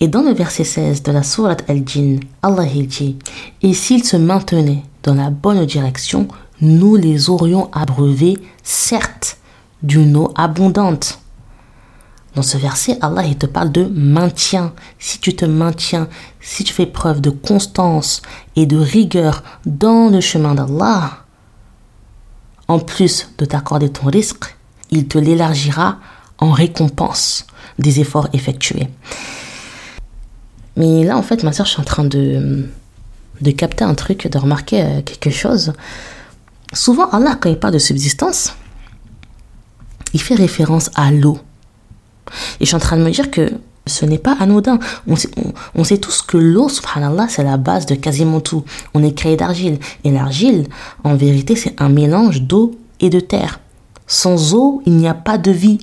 Et 0.00 0.08
dans 0.08 0.22
le 0.22 0.32
verset 0.32 0.64
16 0.64 1.02
de 1.02 1.12
la 1.12 1.22
sourate 1.22 1.64
Al-Jinn, 1.68 2.20
Allah 2.42 2.66
dit 2.66 3.16
Et 3.62 3.72
s'ils 3.72 4.04
se 4.04 4.16
maintenaient 4.16 4.82
dans 5.02 5.14
la 5.14 5.30
bonne 5.30 5.64
direction, 5.64 6.28
nous 6.60 6.96
les 6.96 7.30
aurions 7.30 7.70
abreuvés, 7.72 8.38
certes, 8.62 9.38
d'une 9.82 10.16
eau 10.16 10.32
abondante. 10.34 11.20
Dans 12.34 12.42
ce 12.42 12.58
verset, 12.58 12.98
Allah 13.00 13.22
te 13.34 13.46
parle 13.46 13.72
de 13.72 13.84
maintien. 13.84 14.74
Si 14.98 15.18
tu 15.20 15.34
te 15.34 15.46
maintiens, 15.46 16.08
si 16.40 16.64
tu 16.64 16.74
fais 16.74 16.84
preuve 16.84 17.22
de 17.22 17.30
constance 17.30 18.20
et 18.56 18.66
de 18.66 18.76
rigueur 18.76 19.42
dans 19.64 20.10
le 20.10 20.20
chemin 20.20 20.54
d'Allah, 20.54 21.24
en 22.68 22.78
plus 22.78 23.30
de 23.38 23.46
t'accorder 23.46 23.88
ton 23.88 24.08
risque, 24.08 24.54
il 24.90 25.08
te 25.08 25.16
l'élargira 25.18 25.98
en 26.38 26.50
récompense 26.50 27.46
des 27.78 28.00
efforts 28.00 28.28
effectués. 28.34 28.88
Mais 30.76 31.04
là, 31.04 31.16
en 31.16 31.22
fait, 31.22 31.42
ma 31.42 31.52
soeur, 31.52 31.66
je 31.66 31.72
suis 31.72 31.80
en 31.80 31.84
train 31.84 32.04
de, 32.04 32.66
de 33.40 33.50
capter 33.50 33.84
un 33.84 33.94
truc, 33.94 34.28
de 34.30 34.38
remarquer 34.38 34.82
euh, 34.82 35.02
quelque 35.02 35.30
chose. 35.30 35.72
Souvent, 36.72 37.08
Allah, 37.10 37.36
quand 37.40 37.48
il 37.48 37.58
parle 37.58 37.74
de 37.74 37.78
subsistance, 37.78 38.54
il 40.12 40.20
fait 40.20 40.34
référence 40.34 40.90
à 40.94 41.10
l'eau. 41.10 41.38
Et 42.60 42.64
je 42.64 42.66
suis 42.66 42.76
en 42.76 42.80
train 42.80 42.96
de 42.96 43.02
me 43.02 43.10
dire 43.10 43.30
que 43.30 43.52
Ce 43.88 44.04
n'est 44.04 44.18
pas 44.18 44.36
anodin. 44.40 44.80
On 45.06 45.14
sait, 45.14 45.30
on, 45.76 45.84
sait 45.84 45.98
tous 45.98 46.20
que 46.20 46.36
l'eau, 46.36 46.68
subhanallah, 46.68 47.28
c'est 47.28 47.44
la 47.44 47.56
base 47.56 47.86
de 47.86 47.94
quasiment 47.94 48.40
tout. 48.40 48.64
On 48.94 49.04
est 49.04 49.14
créé 49.14 49.36
d'argile. 49.36 49.78
Et 50.02 50.10
l'argile, 50.10 50.66
en 51.04 51.14
vérité, 51.14 51.54
c'est 51.54 51.80
un 51.80 51.88
mélange 51.88 52.42
d'eau 52.42 52.74
et 52.98 53.10
de 53.10 53.20
terre. 53.20 53.60
Sans 54.08 54.54
eau, 54.54 54.82
il 54.86 54.94
n'y 54.94 55.06
a 55.06 55.14
pas 55.14 55.38
de 55.38 55.52
vie. 55.52 55.78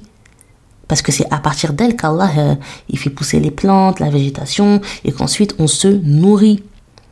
Parce 0.87 1.01
que 1.01 1.11
c'est 1.11 1.31
à 1.31 1.37
partir 1.37 1.73
d'elle 1.73 1.95
qu'Allah 1.95 2.29
euh, 2.37 2.55
fait 2.95 3.09
pousser 3.09 3.39
les 3.39 3.51
plantes, 3.51 3.99
la 3.99 4.09
végétation, 4.09 4.81
et 5.03 5.11
qu'ensuite 5.11 5.55
on 5.59 5.67
se 5.67 5.87
nourrit. 5.87 6.63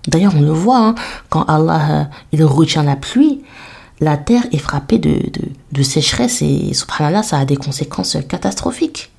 D'ailleurs, 0.07 0.33
on 0.35 0.41
le 0.41 0.51
voit, 0.51 0.79
hein, 0.79 0.95
quand 1.29 1.43
Allah 1.43 1.81
euh, 1.91 2.03
il 2.31 2.43
retient 2.43 2.83
la 2.83 2.95
pluie, 2.95 3.41
la 3.99 4.17
terre 4.17 4.43
est 4.51 4.57
frappée 4.57 4.97
de, 4.97 5.11
de, 5.11 5.41
de 5.71 5.83
sécheresse 5.83 6.41
et 6.41 6.73
subhanallah, 6.73 7.23
ça 7.23 7.37
a 7.37 7.45
des 7.45 7.55
conséquences 7.55 8.17
catastrophiques. 8.27 9.11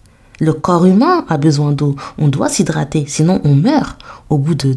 Le 0.43 0.53
corps 0.53 0.87
humain 0.87 1.25
a 1.29 1.37
besoin 1.37 1.71
d'eau. 1.71 1.95
On 2.19 2.27
doit 2.27 2.49
s'hydrater, 2.49 3.05
sinon 3.07 3.41
on 3.45 3.55
meurt 3.55 3.97
au 4.29 4.39
bout 4.39 4.57
de, 4.57 4.75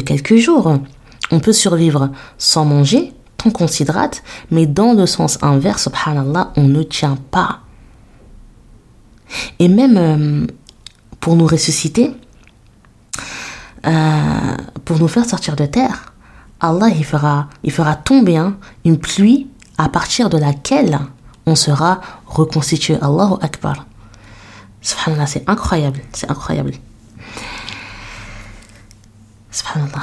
quelques 0.00 0.36
jours. 0.36 0.78
On 1.32 1.40
peut 1.40 1.52
survivre 1.52 2.10
sans 2.38 2.64
manger 2.64 3.12
tant 3.36 3.50
qu'on 3.50 3.66
s'hydrate, 3.66 4.22
mais 4.52 4.66
dans 4.66 4.92
le 4.92 5.06
sens 5.06 5.38
inverse, 5.42 5.84
subhanallah, 5.84 6.52
on 6.56 6.64
ne 6.64 6.84
tient 6.84 7.18
pas. 7.32 7.60
Et 9.58 9.68
même 9.68 9.96
euh, 9.96 10.46
pour 11.20 11.36
nous 11.36 11.46
ressusciter, 11.46 12.14
euh, 13.86 14.56
pour 14.84 14.98
nous 14.98 15.08
faire 15.08 15.24
sortir 15.24 15.56
de 15.56 15.66
terre, 15.66 16.12
Allah 16.60 16.88
il 16.88 17.04
fera, 17.04 17.48
il 17.62 17.72
fera 17.72 17.94
tomber 17.94 18.36
hein, 18.36 18.56
une 18.84 18.98
pluie 18.98 19.48
à 19.76 19.88
partir 19.88 20.28
de 20.28 20.38
laquelle 20.38 20.98
on 21.46 21.54
sera 21.54 22.00
reconstitué. 22.26 22.96
Allahu 23.00 23.36
Akbar. 23.40 23.86
Subhanallah, 24.80 25.26
c'est 25.26 25.48
incroyable, 25.48 26.00
c'est 26.12 26.30
incroyable. 26.30 26.72
Subhanallah. 29.50 30.02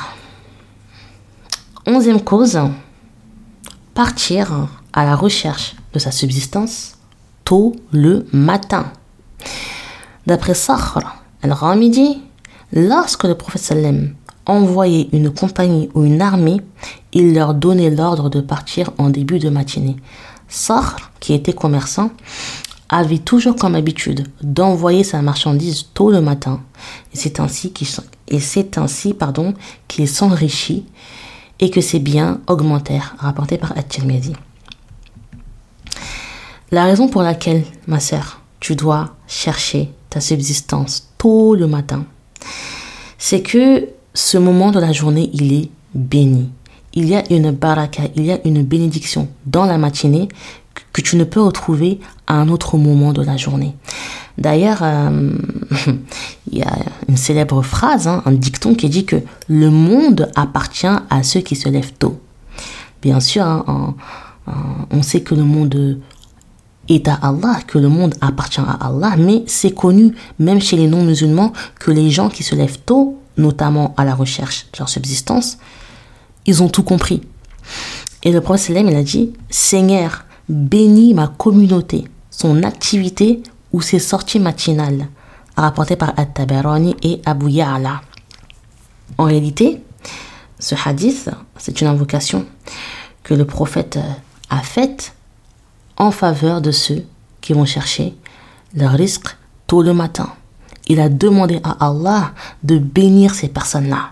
Onzième 1.87 2.21
cause, 2.21 2.59
partir 3.93 4.67
à 4.91 5.05
la 5.05 5.15
recherche 5.15 5.75
de 5.93 5.99
sa 5.99 6.11
subsistance 6.11 6.97
tôt 7.43 7.75
le 7.91 8.27
matin. 8.33 8.91
D'après 10.25 10.53
Sakhr 10.53 10.99
al-Ramidi, 11.41 12.21
lorsque 12.73 13.25
le 13.25 13.35
prophète 13.35 13.61
sallam 13.61 14.15
envoyait 14.45 15.09
une 15.11 15.31
compagnie 15.31 15.89
ou 15.93 16.03
une 16.03 16.21
armée, 16.21 16.61
il 17.13 17.33
leur 17.33 17.53
donnait 17.53 17.89
l'ordre 17.89 18.29
de 18.29 18.41
partir 18.41 18.91
en 18.97 19.09
début 19.09 19.39
de 19.39 19.49
matinée. 19.49 19.97
Sakhr, 20.47 21.11
qui 21.19 21.33
était 21.33 21.53
commerçant, 21.53 22.11
avait 22.89 23.17
toujours 23.17 23.55
comme 23.55 23.75
habitude 23.75 24.27
d'envoyer 24.41 25.03
sa 25.03 25.21
marchandise 25.21 25.87
tôt 25.93 26.11
le 26.11 26.21
matin. 26.21 26.61
Et 27.13 27.17
c'est 27.17 27.39
ainsi 27.39 27.71
qu'il, 27.73 27.87
s'enrichit 30.07 30.85
et 31.59 31.69
que 31.69 31.81
ses 31.81 31.99
biens 31.99 32.41
augmentèrent, 32.47 33.15
rapporté 33.17 33.57
par 33.57 33.77
At-Tirmidhi. 33.77 34.33
La 36.71 36.83
raison 36.85 37.07
pour 37.07 37.21
laquelle, 37.21 37.63
ma 37.87 37.99
sœur, 37.99 38.41
tu 38.65 38.75
dois 38.75 39.11
chercher 39.27 39.91
ta 40.09 40.19
subsistance 40.19 41.11
tôt 41.19 41.53
le 41.53 41.67
matin, 41.67 42.03
c'est 43.19 43.43
que 43.43 43.89
ce 44.15 44.39
moment 44.39 44.71
de 44.71 44.79
la 44.79 44.91
journée, 44.91 45.29
il 45.33 45.53
est 45.53 45.69
béni. 45.93 46.49
Il 46.95 47.07
y 47.07 47.15
a 47.15 47.31
une 47.31 47.51
baraka, 47.51 48.05
il 48.15 48.25
y 48.25 48.31
a 48.31 48.39
une 48.43 48.63
bénédiction 48.63 49.27
dans 49.45 49.65
la 49.65 49.77
matinée 49.77 50.29
que 50.93 51.01
tu 51.01 51.15
ne 51.15 51.25
peux 51.25 51.41
retrouver 51.41 51.99
à 52.25 52.33
un 52.41 52.49
autre 52.49 52.75
moment 52.77 53.13
de 53.13 53.21
la 53.21 53.37
journée. 53.37 53.75
D'ailleurs, 54.39 54.79
euh, 54.81 55.37
il 56.51 56.57
y 56.57 56.63
a 56.63 56.75
une 57.07 57.17
célèbre 57.17 57.61
phrase, 57.61 58.07
hein, 58.07 58.23
un 58.25 58.31
dicton 58.31 58.73
qui 58.73 58.89
dit 58.89 59.05
que 59.05 59.17
le 59.47 59.69
monde 59.69 60.31
appartient 60.35 60.87
à 60.87 61.21
ceux 61.21 61.41
qui 61.41 61.55
se 61.55 61.69
lèvent 61.69 61.93
tôt. 61.99 62.19
Bien 63.03 63.19
sûr, 63.19 63.43
hein, 63.45 63.93
on 64.89 65.03
sait 65.03 65.21
que 65.21 65.35
le 65.35 65.43
monde 65.43 65.99
est 66.89 67.07
à 67.07 67.15
Allah, 67.15 67.59
que 67.67 67.77
le 67.77 67.89
monde 67.89 68.13
appartient 68.21 68.59
à 68.59 68.77
Allah, 68.85 69.15
mais 69.17 69.43
c'est 69.47 69.73
connu, 69.73 70.15
même 70.39 70.61
chez 70.61 70.77
les 70.77 70.87
non-musulmans, 70.87 71.53
que 71.79 71.91
les 71.91 72.09
gens 72.11 72.29
qui 72.29 72.43
se 72.43 72.55
lèvent 72.55 72.79
tôt, 72.79 73.19
notamment 73.37 73.93
à 73.97 74.05
la 74.05 74.15
recherche 74.15 74.67
de 74.73 74.79
leur 74.79 74.89
subsistance, 74.89 75.57
ils 76.45 76.61
ont 76.61 76.69
tout 76.69 76.83
compris. 76.83 77.21
Et 78.23 78.31
le 78.31 78.41
prophète 78.41 78.75
il 78.87 78.95
a 78.95 79.03
dit, 79.03 79.33
Seigneur, 79.49 80.25
bénit 80.49 81.13
ma 81.13 81.27
communauté, 81.27 82.05
son 82.29 82.63
activité 82.63 83.41
ou 83.73 83.81
ses 83.81 83.99
sorties 83.99 84.39
matinales, 84.39 85.07
rapporté 85.57 85.95
par 85.95 86.13
At-Tabarani 86.17 86.95
et 87.01 87.21
Abu 87.25 87.51
Ya'la. 87.51 88.01
En 89.17 89.25
réalité, 89.25 89.81
ce 90.59 90.75
hadith, 90.85 91.29
c'est 91.57 91.81
une 91.81 91.87
invocation 91.87 92.45
que 93.23 93.33
le 93.33 93.45
prophète 93.45 93.99
a 94.49 94.59
faite 94.59 95.13
en 95.97 96.11
faveur 96.11 96.61
de 96.61 96.71
ceux 96.71 97.05
qui 97.41 97.53
vont 97.53 97.65
chercher 97.65 98.15
leur 98.75 98.91
risque 98.91 99.35
tôt 99.67 99.81
le 99.81 99.93
matin. 99.93 100.29
Il 100.87 100.99
a 100.99 101.09
demandé 101.09 101.59
à 101.63 101.87
Allah 101.87 102.31
de 102.63 102.77
bénir 102.77 103.33
ces 103.33 103.47
personnes-là. 103.47 104.11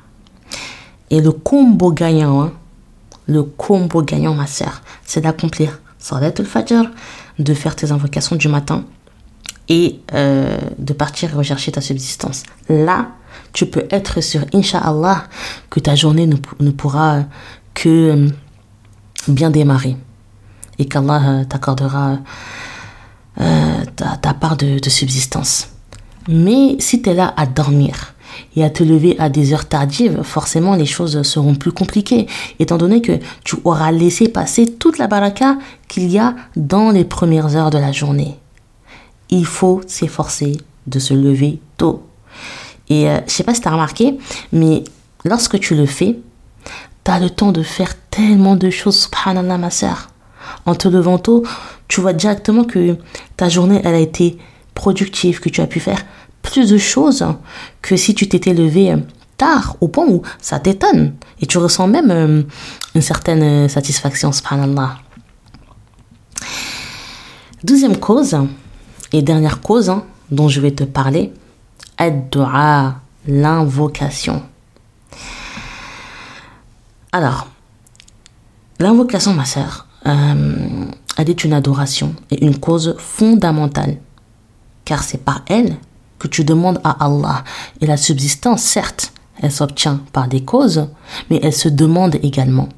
Et 1.09 1.21
le 1.21 1.31
combo 1.31 1.91
gagnant, 1.91 2.41
hein, 2.41 2.53
le 3.27 3.43
combo 3.43 4.01
gagnant, 4.01 4.33
ma 4.33 4.47
sœur, 4.47 4.81
c'est 5.05 5.21
d'accomplir 5.21 5.79
Salat 5.99 6.33
al-Fajr, 6.37 6.89
de 7.39 7.53
faire 7.53 7.75
tes 7.75 7.91
invocations 7.91 8.35
du 8.35 8.47
matin 8.47 8.83
et 9.69 10.01
euh, 10.13 10.57
de 10.77 10.93
partir 10.93 11.35
rechercher 11.35 11.71
ta 11.71 11.81
subsistance. 11.81 12.43
Là, 12.67 13.11
tu 13.53 13.65
peux 13.67 13.85
être 13.89 14.21
sûr, 14.21 14.41
Inch'Allah, 14.53 15.25
que 15.69 15.79
ta 15.79 15.95
journée 15.95 16.27
ne, 16.27 16.71
pourra 16.71 17.23
que 17.73 17.89
euh, 17.89 18.29
bien 19.27 19.49
démarrer 19.49 19.95
et 20.79 20.85
qu'Allah 20.85 21.21
euh, 21.25 21.43
t'accordera 21.45 22.17
ta, 23.95 24.33
part 24.33 24.57
de, 24.57 24.77
subsistance. 24.89 25.69
Mais 26.27 26.77
si 26.79 27.01
tu 27.01 27.09
es 27.09 27.13
là 27.13 27.33
à 27.35 27.45
dormir, 27.45 28.13
et 28.55 28.63
à 28.63 28.69
te 28.69 28.83
lever 28.83 29.15
à 29.19 29.29
des 29.29 29.53
heures 29.53 29.67
tardives, 29.67 30.21
forcément 30.23 30.75
les 30.75 30.85
choses 30.85 31.21
seront 31.23 31.55
plus 31.55 31.71
compliquées, 31.71 32.27
étant 32.59 32.77
donné 32.77 33.01
que 33.01 33.19
tu 33.43 33.55
auras 33.63 33.91
laissé 33.91 34.27
passer 34.27 34.67
toute 34.67 34.97
la 34.97 35.07
baraka 35.07 35.57
qu'il 35.87 36.09
y 36.09 36.19
a 36.19 36.35
dans 36.55 36.91
les 36.91 37.03
premières 37.03 37.55
heures 37.55 37.69
de 37.69 37.77
la 37.77 37.91
journée. 37.91 38.37
Il 39.29 39.45
faut 39.45 39.81
s'efforcer 39.87 40.57
de 40.87 40.99
se 40.99 41.13
lever 41.13 41.59
tôt. 41.77 42.03
Et 42.89 43.09
euh, 43.09 43.19
je 43.27 43.31
sais 43.31 43.43
pas 43.43 43.53
si 43.53 43.61
tu 43.61 43.67
as 43.67 43.71
remarqué, 43.71 44.17
mais 44.51 44.83
lorsque 45.25 45.59
tu 45.59 45.75
le 45.75 45.85
fais, 45.85 46.19
tu 47.03 47.11
as 47.11 47.19
le 47.19 47.29
temps 47.29 47.51
de 47.51 47.63
faire 47.63 47.93
tellement 48.09 48.55
de 48.55 48.69
choses, 48.69 48.99
subhanallah 49.03 49.57
ma. 49.57 49.69
En 50.65 50.75
te 50.75 50.87
levant 50.87 51.17
tôt, 51.17 51.43
tu 51.87 52.01
vois 52.01 52.13
directement 52.13 52.63
que 52.63 52.97
ta 53.37 53.49
journée, 53.49 53.81
elle 53.83 53.95
a 53.95 53.99
été 53.99 54.37
productive, 54.73 55.39
que 55.39 55.49
tu 55.49 55.61
as 55.61 55.67
pu 55.67 55.79
faire 55.79 56.03
plus 56.41 56.69
de 56.69 56.77
choses 56.77 57.25
que 57.81 57.95
si 57.95 58.13
tu 58.13 58.27
t'étais 58.27 58.53
levé 58.53 58.91
euh, 58.91 58.97
tard, 59.37 59.77
au 59.81 59.87
point 59.87 60.05
où 60.07 60.21
ça 60.39 60.59
t'étonne. 60.59 61.15
Et 61.41 61.45
tu 61.45 61.57
ressens 61.57 61.87
même 61.87 62.11
euh, 62.11 62.43
une 62.95 63.01
certaine 63.01 63.67
satisfaction, 63.69 64.31
subhanallah. 64.31 64.99
Deuxième 67.63 67.97
cause, 67.97 68.37
et 69.13 69.21
dernière 69.21 69.61
cause 69.61 69.89
hein, 69.89 70.03
dont 70.31 70.49
je 70.49 70.59
vais 70.59 70.71
te 70.71 70.83
parler, 70.83 71.31
ad-dua, 71.97 72.95
l'invocation. 73.27 74.43
Alors, 77.11 77.47
l'invocation, 78.79 79.33
ma 79.33 79.45
sœur, 79.45 79.87
euh, 80.05 80.85
elle 81.17 81.29
est 81.29 81.43
une 81.43 81.53
adoration 81.53 82.15
et 82.31 82.43
une 82.45 82.59
cause 82.59 82.95
fondamentale, 82.97 83.97
car 84.85 85.03
c'est 85.03 85.23
par 85.23 85.43
elle 85.47 85.77
que 86.19 86.27
tu 86.27 86.43
demandes 86.43 86.79
à 86.83 87.05
Allah. 87.05 87.43
Et 87.81 87.87
la 87.87 87.97
subsistance, 87.97 88.61
certes, 88.61 89.13
elle 89.41 89.51
s'obtient 89.51 90.01
par 90.13 90.27
des 90.27 90.43
causes, 90.43 90.87
mais 91.29 91.39
elle 91.43 91.53
se 91.53 91.69
demande 91.69 92.15
également. 92.23 92.69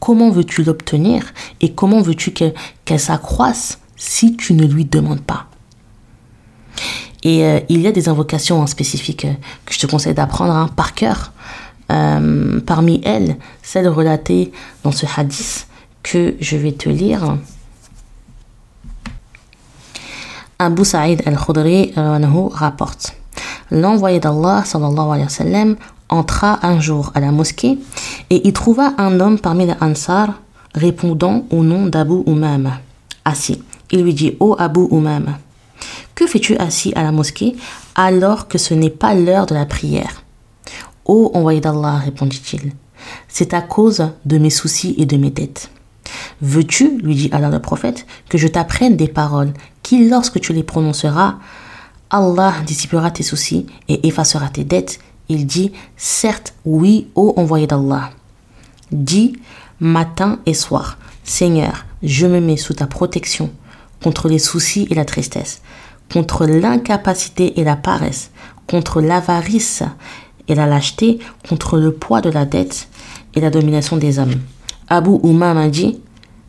Comment 0.00 0.30
veux-tu 0.30 0.64
l'obtenir 0.64 1.24
et 1.60 1.72
comment 1.72 2.02
veux-tu 2.02 2.32
qu'elle 2.32 3.00
s'accroisse 3.00 3.80
si 3.96 4.36
tu 4.36 4.52
ne 4.54 4.66
lui 4.66 4.84
demandes 4.84 5.22
pas? 5.22 5.46
Et 7.22 7.44
euh, 7.44 7.60
il 7.68 7.80
y 7.80 7.86
a 7.86 7.92
des 7.92 8.08
invocations 8.08 8.60
en 8.60 8.66
spécifique 8.66 9.24
euh, 9.24 9.32
que 9.64 9.72
je 9.72 9.78
te 9.78 9.86
conseille 9.86 10.14
d'apprendre 10.14 10.52
hein, 10.52 10.68
par 10.76 10.94
cœur. 10.94 11.32
Euh, 11.90 12.60
parmi 12.60 13.00
elles, 13.04 13.36
celle 13.62 13.88
relatée 13.88 14.52
dans 14.84 14.92
ce 14.92 15.06
hadith 15.16 15.66
que 16.04 16.36
je 16.38 16.56
vais 16.56 16.72
te 16.72 16.88
lire. 16.88 17.36
Abu 20.60 20.84
Sa'id 20.84 21.22
al-Khudri 21.26 21.92
rapporte 22.52 23.16
L'envoyé 23.72 24.20
d'Allah 24.20 24.62
sallallahu 24.64 25.10
alayhi 25.14 25.70
wa 25.70 25.76
entra 26.10 26.64
un 26.64 26.78
jour 26.78 27.10
à 27.14 27.20
la 27.20 27.32
mosquée 27.32 27.78
et 28.30 28.46
y 28.46 28.52
trouva 28.52 28.92
un 28.98 29.18
homme 29.18 29.40
parmi 29.40 29.66
les 29.66 29.74
Ansar 29.80 30.34
répondant 30.74 31.46
au 31.50 31.64
nom 31.64 31.86
d'Abu 31.86 32.22
Umam. 32.26 32.70
Assis, 33.24 33.62
il 33.90 34.02
lui 34.02 34.14
dit 34.14 34.36
Ô 34.38 34.54
Abu 34.58 34.86
Umam, 34.92 35.36
Que 36.14 36.26
fais-tu 36.26 36.56
assis 36.56 36.92
à 36.94 37.02
la 37.02 37.10
mosquée 37.10 37.56
alors 37.94 38.46
que 38.48 38.58
ce 38.58 38.74
n'est 38.74 38.90
pas 38.90 39.14
l'heure 39.14 39.46
de 39.46 39.54
la 39.54 39.66
prière? 39.66 40.22
Ô 41.06 41.30
envoyé 41.34 41.60
d'Allah, 41.60 41.96
répondit-il, 41.96 42.72
c'est 43.28 43.54
à 43.54 43.60
cause 43.60 44.10
de 44.24 44.38
mes 44.38 44.50
soucis 44.50 44.94
et 44.98 45.06
de 45.06 45.16
mes 45.16 45.30
dettes. 45.30 45.70
Veux-tu, 46.40 46.98
lui 46.98 47.14
dit 47.14 47.28
Allah 47.32 47.48
le 47.48 47.60
prophète, 47.60 48.06
que 48.28 48.38
je 48.38 48.48
t'apprenne 48.48 48.96
des 48.96 49.08
paroles 49.08 49.52
qui, 49.82 50.08
lorsque 50.08 50.40
tu 50.40 50.52
les 50.52 50.62
prononceras, 50.62 51.36
Allah 52.10 52.54
dissipera 52.66 53.10
tes 53.10 53.22
soucis 53.22 53.66
et 53.88 54.06
effacera 54.06 54.48
tes 54.48 54.64
dettes? 54.64 54.98
Il 55.28 55.46
dit, 55.46 55.72
certes, 55.96 56.54
oui, 56.64 57.08
ô 57.14 57.34
envoyé 57.36 57.66
d'Allah. 57.66 58.10
Dis, 58.92 59.36
matin 59.80 60.38
et 60.46 60.54
soir, 60.54 60.98
Seigneur, 61.24 61.86
je 62.02 62.26
me 62.26 62.40
mets 62.40 62.58
sous 62.58 62.74
ta 62.74 62.86
protection 62.86 63.50
contre 64.02 64.28
les 64.28 64.38
soucis 64.38 64.86
et 64.90 64.94
la 64.94 65.06
tristesse, 65.06 65.62
contre 66.12 66.44
l'incapacité 66.44 67.58
et 67.58 67.64
la 67.64 67.76
paresse, 67.76 68.30
contre 68.66 69.00
l'avarice 69.00 69.82
et 70.46 70.54
la 70.54 70.66
lâcheté, 70.66 71.18
contre 71.48 71.78
le 71.78 71.92
poids 71.92 72.20
de 72.20 72.28
la 72.28 72.44
dette 72.44 72.88
et 73.34 73.40
la 73.40 73.50
domination 73.50 73.96
des 73.96 74.18
hommes. 74.18 74.40
Abu 74.88 75.18
Umam 75.24 75.56
a 75.56 75.68
dit 75.68 76.00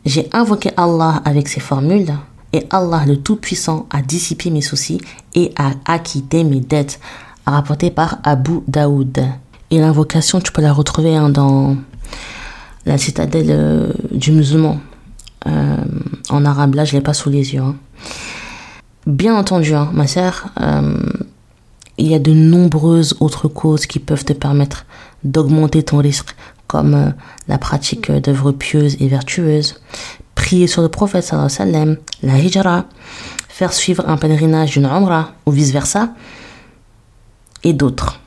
J'ai 0.06 0.28
invoqué 0.32 0.70
Allah 0.76 1.20
avec 1.24 1.48
ces 1.48 1.58
formules, 1.58 2.14
et 2.52 2.64
Allah 2.70 3.04
le 3.04 3.16
Tout-Puissant 3.16 3.86
a 3.90 4.02
dissipé 4.02 4.50
mes 4.50 4.60
soucis 4.60 5.00
et 5.34 5.52
a 5.56 5.72
acquitté 5.84 6.44
mes 6.44 6.60
dettes, 6.60 7.00
rapporté 7.44 7.90
par 7.90 8.18
Abu 8.22 8.60
Daoud. 8.68 9.18
Et 9.72 9.80
l'invocation, 9.80 10.40
tu 10.40 10.52
peux 10.52 10.62
la 10.62 10.72
retrouver 10.72 11.16
hein, 11.16 11.28
dans 11.28 11.76
la 12.86 12.98
citadelle 12.98 13.48
euh, 13.50 13.92
du 14.12 14.30
musulman. 14.30 14.78
Euh, 15.48 15.76
en 16.30 16.44
arabe, 16.44 16.76
là, 16.76 16.84
je 16.84 16.92
l'ai 16.92 17.00
pas 17.00 17.12
sous 17.12 17.28
les 17.28 17.54
yeux. 17.54 17.62
Hein. 17.62 17.74
Bien 19.08 19.34
entendu, 19.34 19.74
hein, 19.74 19.90
ma 19.92 20.06
sœur, 20.06 20.50
euh, 20.60 20.98
il 21.98 22.06
y 22.06 22.14
a 22.14 22.20
de 22.20 22.32
nombreuses 22.32 23.16
autres 23.18 23.48
causes 23.48 23.86
qui 23.86 23.98
peuvent 23.98 24.24
te 24.24 24.32
permettre 24.32 24.86
d'augmenter 25.24 25.82
ton 25.82 25.98
risque, 25.98 26.36
comme 26.66 27.14
la 27.48 27.58
pratique 27.58 28.10
d'œuvres 28.10 28.52
pieuses 28.52 28.96
et 29.00 29.08
vertueuses, 29.08 29.80
prier 30.34 30.66
sur 30.66 30.82
le 30.82 30.88
prophète 30.88 31.24
sallam, 31.24 31.96
la 32.22 32.38
hijra, 32.38 32.84
faire 33.48 33.72
suivre 33.72 34.08
un 34.08 34.16
pèlerinage 34.16 34.72
d'une 34.72 34.86
umrah 34.86 35.32
ou 35.46 35.50
vice 35.50 35.72
versa, 35.72 36.10
et 37.64 37.72
d'autres. 37.72 38.20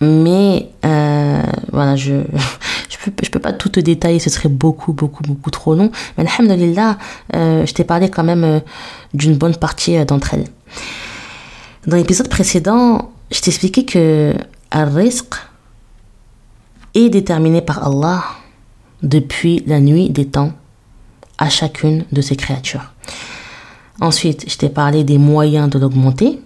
Mais 0.00 0.70
voilà, 1.72 1.96
je 1.96 2.22
je 3.04 3.10
peux, 3.10 3.30
peux 3.30 3.38
pas 3.38 3.52
tout 3.52 3.68
te 3.68 3.80
détailler, 3.80 4.18
ce 4.18 4.30
serait 4.30 4.48
beaucoup, 4.48 4.92
beaucoup, 4.92 5.22
beaucoup 5.22 5.50
trop 5.50 5.74
long. 5.74 5.90
Mais 6.16 6.24
alhamdulillah, 6.26 6.98
euh, 7.34 7.66
je 7.66 7.72
t'ai 7.72 7.84
parlé 7.84 8.08
quand 8.08 8.24
même 8.24 8.44
euh, 8.44 8.60
d'une 9.14 9.36
bonne 9.36 9.56
partie 9.56 9.96
euh, 9.96 10.04
d'entre 10.04 10.34
elles. 10.34 10.46
Dans 11.86 11.96
l'épisode 11.96 12.28
précédent, 12.28 13.12
je 13.30 13.40
t'ai 13.40 13.50
expliqué 13.50 13.84
que 13.84 14.34
al-rizq 14.70 15.34
est 16.96 17.10
déterminé 17.10 17.60
par 17.60 17.86
Allah 17.86 18.24
depuis 19.02 19.62
la 19.66 19.80
nuit 19.80 20.10
des 20.10 20.26
temps 20.26 20.52
à 21.38 21.50
chacune 21.50 22.04
de 22.12 22.22
ses 22.22 22.36
créatures. 22.36 22.92
Ensuite, 24.00 24.50
je 24.50 24.56
t'ai 24.56 24.68
parlé 24.70 25.04
des 25.04 25.18
moyens 25.18 25.68
de 25.68 25.78
l'augmenter. 25.78 26.40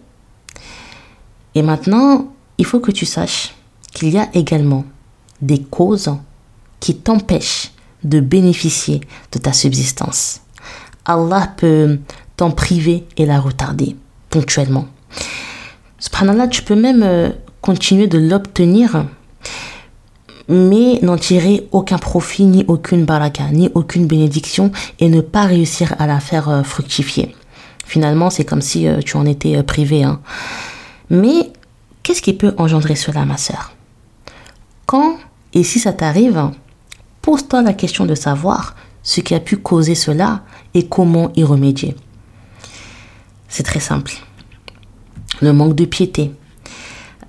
Et 1.55 1.63
maintenant, 1.63 2.33
il 2.59 2.67
faut 2.67 2.81
que 2.81 2.91
tu 2.91 3.07
saches 3.07 3.55
qu'il 3.93 4.11
y 4.11 4.19
a 4.19 4.29
également 4.35 4.85
des 5.41 5.63
causes 5.63 6.13
qui 6.81 6.97
t'empêche 6.97 7.73
de 8.05 8.21
bénéficier 8.21 9.01
de 9.33 9.39
ta 9.39 9.53
subsistance. 9.53 10.41
Allah 11.05 11.53
peut 11.57 11.99
t'en 12.37 12.51
priver 12.51 13.07
et 13.17 13.27
la 13.27 13.41
retarder 13.41 13.97
ponctuellement. 14.31 14.87
Subhanallah, 15.99 16.49
tu 16.49 16.63
peux 16.63 16.77
même 16.77 17.03
euh, 17.03 17.31
continuer 17.61 18.07
de 18.07 18.19
l'obtenir, 18.19 19.05
mais 20.51 20.99
n'en 21.01 21.17
tirer 21.17 21.67
aucun 21.73 21.97
profit, 21.97 22.45
ni 22.45 22.65
aucune 22.69 23.07
baraka, 23.07 23.45
ni 23.51 23.71
aucune 23.75 24.07
bénédiction, 24.07 24.71
et 24.99 25.09
ne 25.09 25.23
pas 25.23 25.45
réussir 25.45 25.95
à 25.99 26.07
la 26.07 26.21
faire 26.21 26.49
euh, 26.51 26.63
fructifier. 26.63 27.35
Finalement, 27.87 28.29
c'est 28.29 28.45
comme 28.45 28.61
si 28.61 28.87
euh, 28.87 29.01
tu 29.01 29.17
en 29.17 29.25
étais 29.25 29.63
privé. 29.63 30.05
Hein. 30.05 30.21
Mais 31.09 31.53
qu'est-ce 32.03 32.21
qui 32.21 32.35
peut 32.35 32.55
engendrer 32.59 32.97
cela, 32.97 33.25
ma 33.25 33.39
sœur? 33.39 33.73
Quand 34.85 35.17
et 35.55 35.65
si 35.65 35.79
ça 35.81 35.93
t'arrive, 35.93 36.51
Pose-toi 37.23 37.63
la 37.63 37.75
question 37.75 38.07
de 38.07 38.15
savoir 38.15 38.75
ce 39.03 39.21
qui 39.21 39.35
a 39.35 39.41
pu 39.41 39.59
causer 39.59 39.95
cela 39.95 40.43
et 40.75 40.87
comment 40.87 41.31
y 41.37 41.45
remédier. 41.45 41.95
C'est 43.49 43.63
très 43.63 43.81
simple. 43.81 44.13
Le 45.43 45.53
manque 45.53 45.75
de 45.75 45.85
piété, 45.85 46.33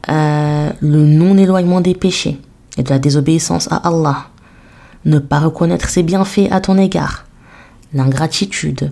euh, 0.10 0.72
le 0.80 1.06
non-éloignement 1.06 1.82
des 1.82 1.94
péchés 1.94 2.40
et 2.78 2.84
de 2.84 2.90
la 2.90 3.00
désobéissance 3.00 3.72
à 3.72 3.78
Allah, 3.78 4.28
ne 5.06 5.20
pas 5.20 5.40
reconnaître 5.40 5.90
ses 5.90 6.04
bienfaits 6.04 6.52
à 6.52 6.62
ton 6.62 6.78
égard, 6.78 7.26
l'ingratitude, 7.94 8.92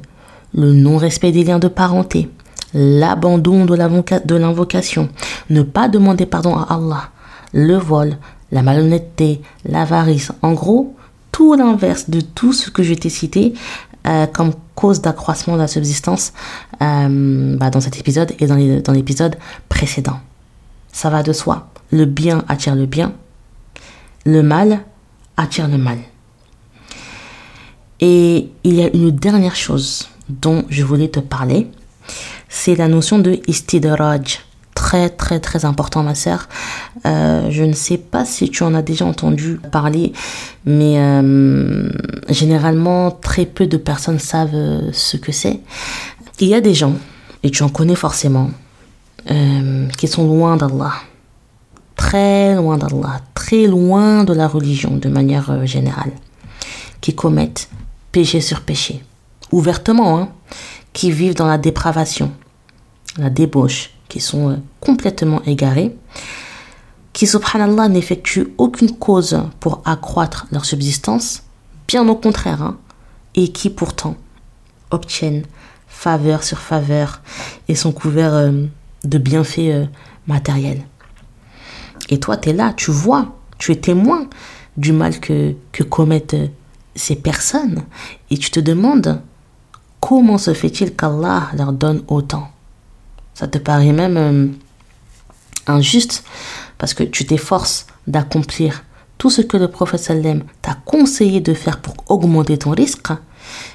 le 0.53 0.73
non-respect 0.73 1.31
des 1.31 1.43
liens 1.43 1.59
de 1.59 1.67
parenté, 1.67 2.29
l'abandon 2.73 3.65
de 3.65 4.35
l'invocation, 4.35 5.09
ne 5.49 5.61
pas 5.61 5.87
demander 5.87 6.25
pardon 6.25 6.55
à 6.55 6.73
Allah, 6.73 7.09
le 7.53 7.75
vol, 7.75 8.17
la 8.51 8.61
malhonnêteté, 8.61 9.41
l'avarice. 9.65 10.31
En 10.41 10.53
gros, 10.53 10.95
tout 11.31 11.53
l'inverse 11.55 12.09
de 12.09 12.21
tout 12.21 12.53
ce 12.53 12.69
que 12.69 12.83
je 12.83 12.93
t'ai 12.93 13.09
cité 13.09 13.53
euh, 14.07 14.25
comme 14.27 14.51
cause 14.75 15.01
d'accroissement 15.01 15.55
de 15.55 15.61
la 15.61 15.67
subsistance 15.67 16.33
euh, 16.81 17.57
bah, 17.57 17.69
dans 17.69 17.81
cet 17.81 17.99
épisode 17.99 18.33
et 18.39 18.47
dans 18.47 18.93
l'épisode 18.93 19.37
précédent. 19.67 20.19
Ça 20.91 21.09
va 21.09 21.21
de 21.21 21.33
soi. 21.33 21.69
Le 21.91 22.05
bien 22.05 22.43
attire 22.47 22.75
le 22.75 22.85
bien. 22.85 23.13
Le 24.25 24.41
mal 24.43 24.79
attire 25.37 25.67
le 25.67 25.77
mal. 25.77 25.99
Et 28.01 28.49
il 28.63 28.75
y 28.75 28.83
a 28.83 28.89
une 28.93 29.11
dernière 29.11 29.55
chose 29.55 30.09
dont 30.29 30.63
je 30.69 30.83
voulais 30.83 31.09
te 31.09 31.19
parler. 31.19 31.67
C'est 32.47 32.75
la 32.75 32.87
notion 32.87 33.19
de 33.19 33.39
istidraj 33.47 34.41
très 34.73 35.09
très 35.09 35.39
très 35.39 35.65
important 35.65 36.03
ma 36.03 36.15
sœur. 36.15 36.47
Euh, 37.05 37.49
je 37.51 37.63
ne 37.63 37.73
sais 37.73 37.97
pas 37.97 38.23
si 38.25 38.49
tu 38.49 38.63
en 38.63 38.73
as 38.73 38.81
déjà 38.81 39.05
entendu 39.05 39.59
parler, 39.71 40.13
mais 40.65 40.95
euh, 40.97 41.89
généralement 42.29 43.11
très 43.11 43.45
peu 43.45 43.67
de 43.67 43.77
personnes 43.77 44.19
savent 44.19 44.49
euh, 44.53 44.89
ce 44.93 45.17
que 45.17 45.31
c'est. 45.31 45.59
Il 46.39 46.47
y 46.47 46.55
a 46.55 46.61
des 46.61 46.73
gens, 46.73 46.93
et 47.43 47.51
tu 47.51 47.63
en 47.63 47.69
connais 47.69 47.95
forcément, 47.95 48.51
qui 49.97 50.07
sont 50.07 50.25
loin 50.25 50.55
d'Allah. 50.55 50.93
Très 51.99 52.55
loin 52.55 52.77
d'Allah, 52.77 53.19
très 53.35 53.67
loin 53.67 54.23
de 54.23 54.33
la 54.33 54.47
religion 54.47 54.95
de 54.95 55.09
manière 55.09 55.65
générale, 55.67 56.13
qui 57.01 57.13
commettent 57.13 57.69
péché 58.13 58.39
sur 58.39 58.61
péché, 58.61 59.03
ouvertement, 59.51 60.17
hein, 60.17 60.29
qui 60.93 61.11
vivent 61.11 61.35
dans 61.35 61.45
la 61.45 61.57
dépravation, 61.57 62.31
la 63.17 63.29
débauche, 63.29 63.91
qui 64.07 64.21
sont 64.21 64.49
euh, 64.49 64.55
complètement 64.79 65.43
égarés, 65.43 65.93
qui, 67.11 67.27
subhanallah, 67.27 67.89
n'effectuent 67.89 68.53
aucune 68.57 68.97
cause 68.97 69.43
pour 69.59 69.81
accroître 69.83 70.47
leur 70.53 70.63
subsistance, 70.63 71.43
bien 71.85 72.07
au 72.07 72.15
contraire, 72.15 72.61
hein, 72.61 72.77
et 73.35 73.49
qui 73.49 73.69
pourtant 73.69 74.15
obtiennent 74.89 75.43
faveur 75.87 76.43
sur 76.43 76.59
faveur 76.59 77.21
et 77.67 77.75
sont 77.75 77.91
couverts 77.91 78.33
euh, 78.33 78.51
de 79.03 79.17
bienfaits 79.17 79.59
euh, 79.59 79.85
matériels. 80.27 80.85
Et 82.09 82.19
toi, 82.19 82.37
tu 82.37 82.49
es 82.49 82.53
là, 82.53 82.73
tu 82.75 82.91
vois, 82.91 83.35
tu 83.57 83.71
es 83.71 83.75
témoin 83.75 84.27
du 84.77 84.91
mal 84.91 85.19
que, 85.19 85.53
que 85.71 85.83
commettent 85.83 86.35
ces 86.95 87.15
personnes 87.15 87.83
et 88.29 88.37
tu 88.37 88.51
te 88.51 88.59
demandes 88.59 89.21
comment 89.99 90.37
se 90.37 90.53
fait-il 90.53 90.95
qu'Allah 90.95 91.49
leur 91.55 91.71
donne 91.71 92.03
autant? 92.07 92.49
Ça 93.33 93.47
te 93.47 93.57
paraît 93.57 93.91
même 93.91 94.17
euh, 94.17 94.47
injuste 95.67 96.23
parce 96.77 96.93
que 96.93 97.03
tu 97.03 97.25
t'efforces 97.25 97.87
d'accomplir 98.07 98.83
tout 99.17 99.29
ce 99.29 99.41
que 99.41 99.57
le 99.57 99.67
prophète 99.67 99.99
sallam 99.99 100.43
t'a 100.61 100.75
conseillé 100.85 101.41
de 101.41 101.53
faire 101.53 101.79
pour 101.79 101.93
augmenter 102.07 102.57
ton 102.57 102.71
risque, 102.71 103.09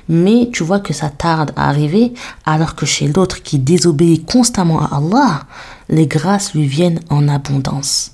mais 0.09 0.49
tu 0.53 0.65
vois 0.65 0.81
que 0.81 0.95
ça 0.95 1.11
tarde 1.11 1.53
à 1.57 1.69
arriver 1.69 2.15
alors 2.47 2.75
que 2.75 2.87
chez 2.87 3.09
l'autre 3.09 3.43
qui 3.43 3.59
désobéit 3.59 4.25
constamment 4.27 4.81
à 4.81 4.97
Allah, 4.97 5.43
les 5.89 6.07
grâces 6.07 6.55
lui 6.55 6.67
viennent 6.67 7.01
en 7.11 7.29
abondance. 7.29 8.13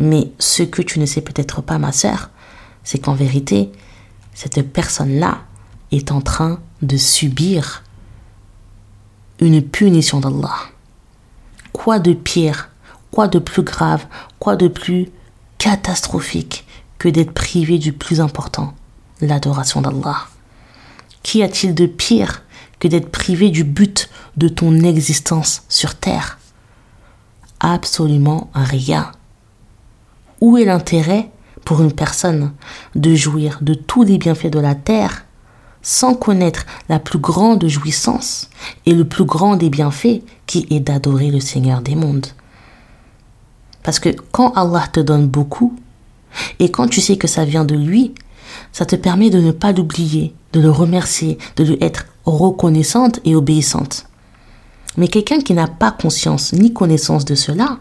Mais 0.00 0.30
ce 0.38 0.62
que 0.62 0.82
tu 0.82 1.00
ne 1.00 1.06
sais 1.06 1.20
peut-être 1.20 1.62
pas, 1.62 1.78
ma 1.78 1.92
sœur, 1.92 2.30
c'est 2.84 2.98
qu'en 2.98 3.14
vérité, 3.14 3.70
cette 4.34 4.72
personne-là 4.72 5.42
est 5.90 6.12
en 6.12 6.20
train 6.20 6.60
de 6.82 6.96
subir 6.96 7.82
une 9.40 9.62
punition 9.62 10.20
d'Allah. 10.20 10.56
Quoi 11.72 11.98
de 11.98 12.12
pire, 12.12 12.70
quoi 13.10 13.28
de 13.28 13.38
plus 13.38 13.62
grave, 13.62 14.06
quoi 14.38 14.56
de 14.56 14.68
plus 14.68 15.10
catastrophique 15.58 16.66
que 16.98 17.08
d'être 17.08 17.32
privé 17.32 17.78
du 17.78 17.92
plus 17.92 18.20
important, 18.20 18.74
l'adoration 19.20 19.80
d'Allah? 19.80 20.28
Qu'y 21.22 21.42
a-t-il 21.42 21.74
de 21.74 21.86
pire 21.86 22.42
que 22.78 22.88
d'être 22.88 23.10
privé 23.10 23.50
du 23.50 23.64
but 23.64 24.08
de 24.36 24.48
ton 24.48 24.80
existence 24.80 25.62
sur 25.68 25.94
Terre? 25.94 26.38
Absolument 27.60 28.50
rien. 28.54 29.12
Où 30.40 30.56
est 30.56 30.64
l'intérêt 30.64 31.30
pour 31.64 31.82
une 31.82 31.92
personne 31.92 32.52
de 32.94 33.14
jouir 33.14 33.58
de 33.60 33.74
tous 33.74 34.02
les 34.02 34.18
bienfaits 34.18 34.50
de 34.52 34.60
la 34.60 34.74
Terre 34.74 35.24
sans 35.82 36.14
connaître 36.14 36.66
la 36.88 36.98
plus 36.98 37.18
grande 37.18 37.66
jouissance 37.66 38.50
et 38.86 38.94
le 38.94 39.04
plus 39.04 39.24
grand 39.24 39.56
des 39.56 39.70
bienfaits 39.70 40.22
qui 40.46 40.66
est 40.70 40.80
d'adorer 40.80 41.30
le 41.30 41.40
Seigneur 41.40 41.80
des 41.80 41.94
mondes? 41.94 42.26
Parce 43.82 44.00
que 44.00 44.10
quand 44.32 44.52
Allah 44.52 44.86
te 44.92 45.00
donne 45.00 45.28
beaucoup, 45.28 45.74
et 46.58 46.70
quand 46.70 46.88
tu 46.88 47.00
sais 47.00 47.16
que 47.16 47.28
ça 47.28 47.44
vient 47.44 47.64
de 47.64 47.74
lui, 47.74 48.14
ça 48.72 48.86
te 48.86 48.96
permet 48.96 49.30
de 49.30 49.40
ne 49.40 49.52
pas 49.52 49.72
l'oublier, 49.72 50.34
de 50.52 50.60
le 50.60 50.70
remercier, 50.70 51.38
de 51.56 51.64
lui 51.64 51.78
être 51.80 52.06
reconnaissante 52.24 53.20
et 53.24 53.34
obéissante. 53.34 54.06
Mais 54.96 55.08
quelqu'un 55.08 55.40
qui 55.40 55.54
n'a 55.54 55.68
pas 55.68 55.90
conscience 55.90 56.52
ni 56.52 56.72
connaissance 56.72 57.24
de 57.24 57.34
cela 57.34 57.78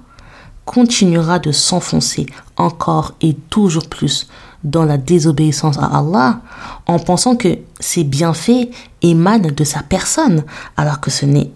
continuera 0.68 1.40
de 1.40 1.54
s'enfoncer 1.54 2.26
encore 2.58 3.16
et 3.22 3.34
toujours 3.34 3.88
plus 3.88 4.28
dans 4.66 4.84
la 4.84 4.98
désobéissance 4.98 5.78
à 5.78 5.86
Allah 5.86 6.42
en 6.88 7.00
pensant 7.00 7.38
que 7.38 7.58
ses 7.80 8.04
bienfaits 8.04 8.70
émanent 9.02 9.50
de 9.56 9.64
sa 9.64 9.82
personne 9.82 10.44
alors 10.76 11.00
que 11.00 11.10
ce 11.10 11.26
n'est 11.26 11.52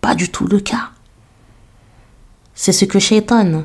pas 0.00 0.14
du 0.14 0.30
tout 0.30 0.46
le 0.46 0.58
cas. 0.58 0.88
C'est 2.54 2.72
ce 2.72 2.86
que 2.86 2.98
Shaitan 2.98 3.64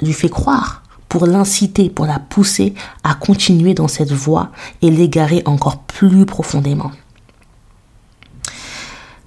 lui 0.00 0.12
fait 0.12 0.28
croire 0.28 0.84
pour 1.08 1.26
l'inciter, 1.26 1.90
pour 1.90 2.06
la 2.06 2.20
pousser 2.20 2.74
à 3.02 3.16
continuer 3.16 3.74
dans 3.74 3.88
cette 3.88 4.12
voie 4.12 4.52
et 4.80 4.92
l'égarer 4.92 5.42
encore 5.44 5.82
plus 5.82 6.24
profondément. 6.24 6.92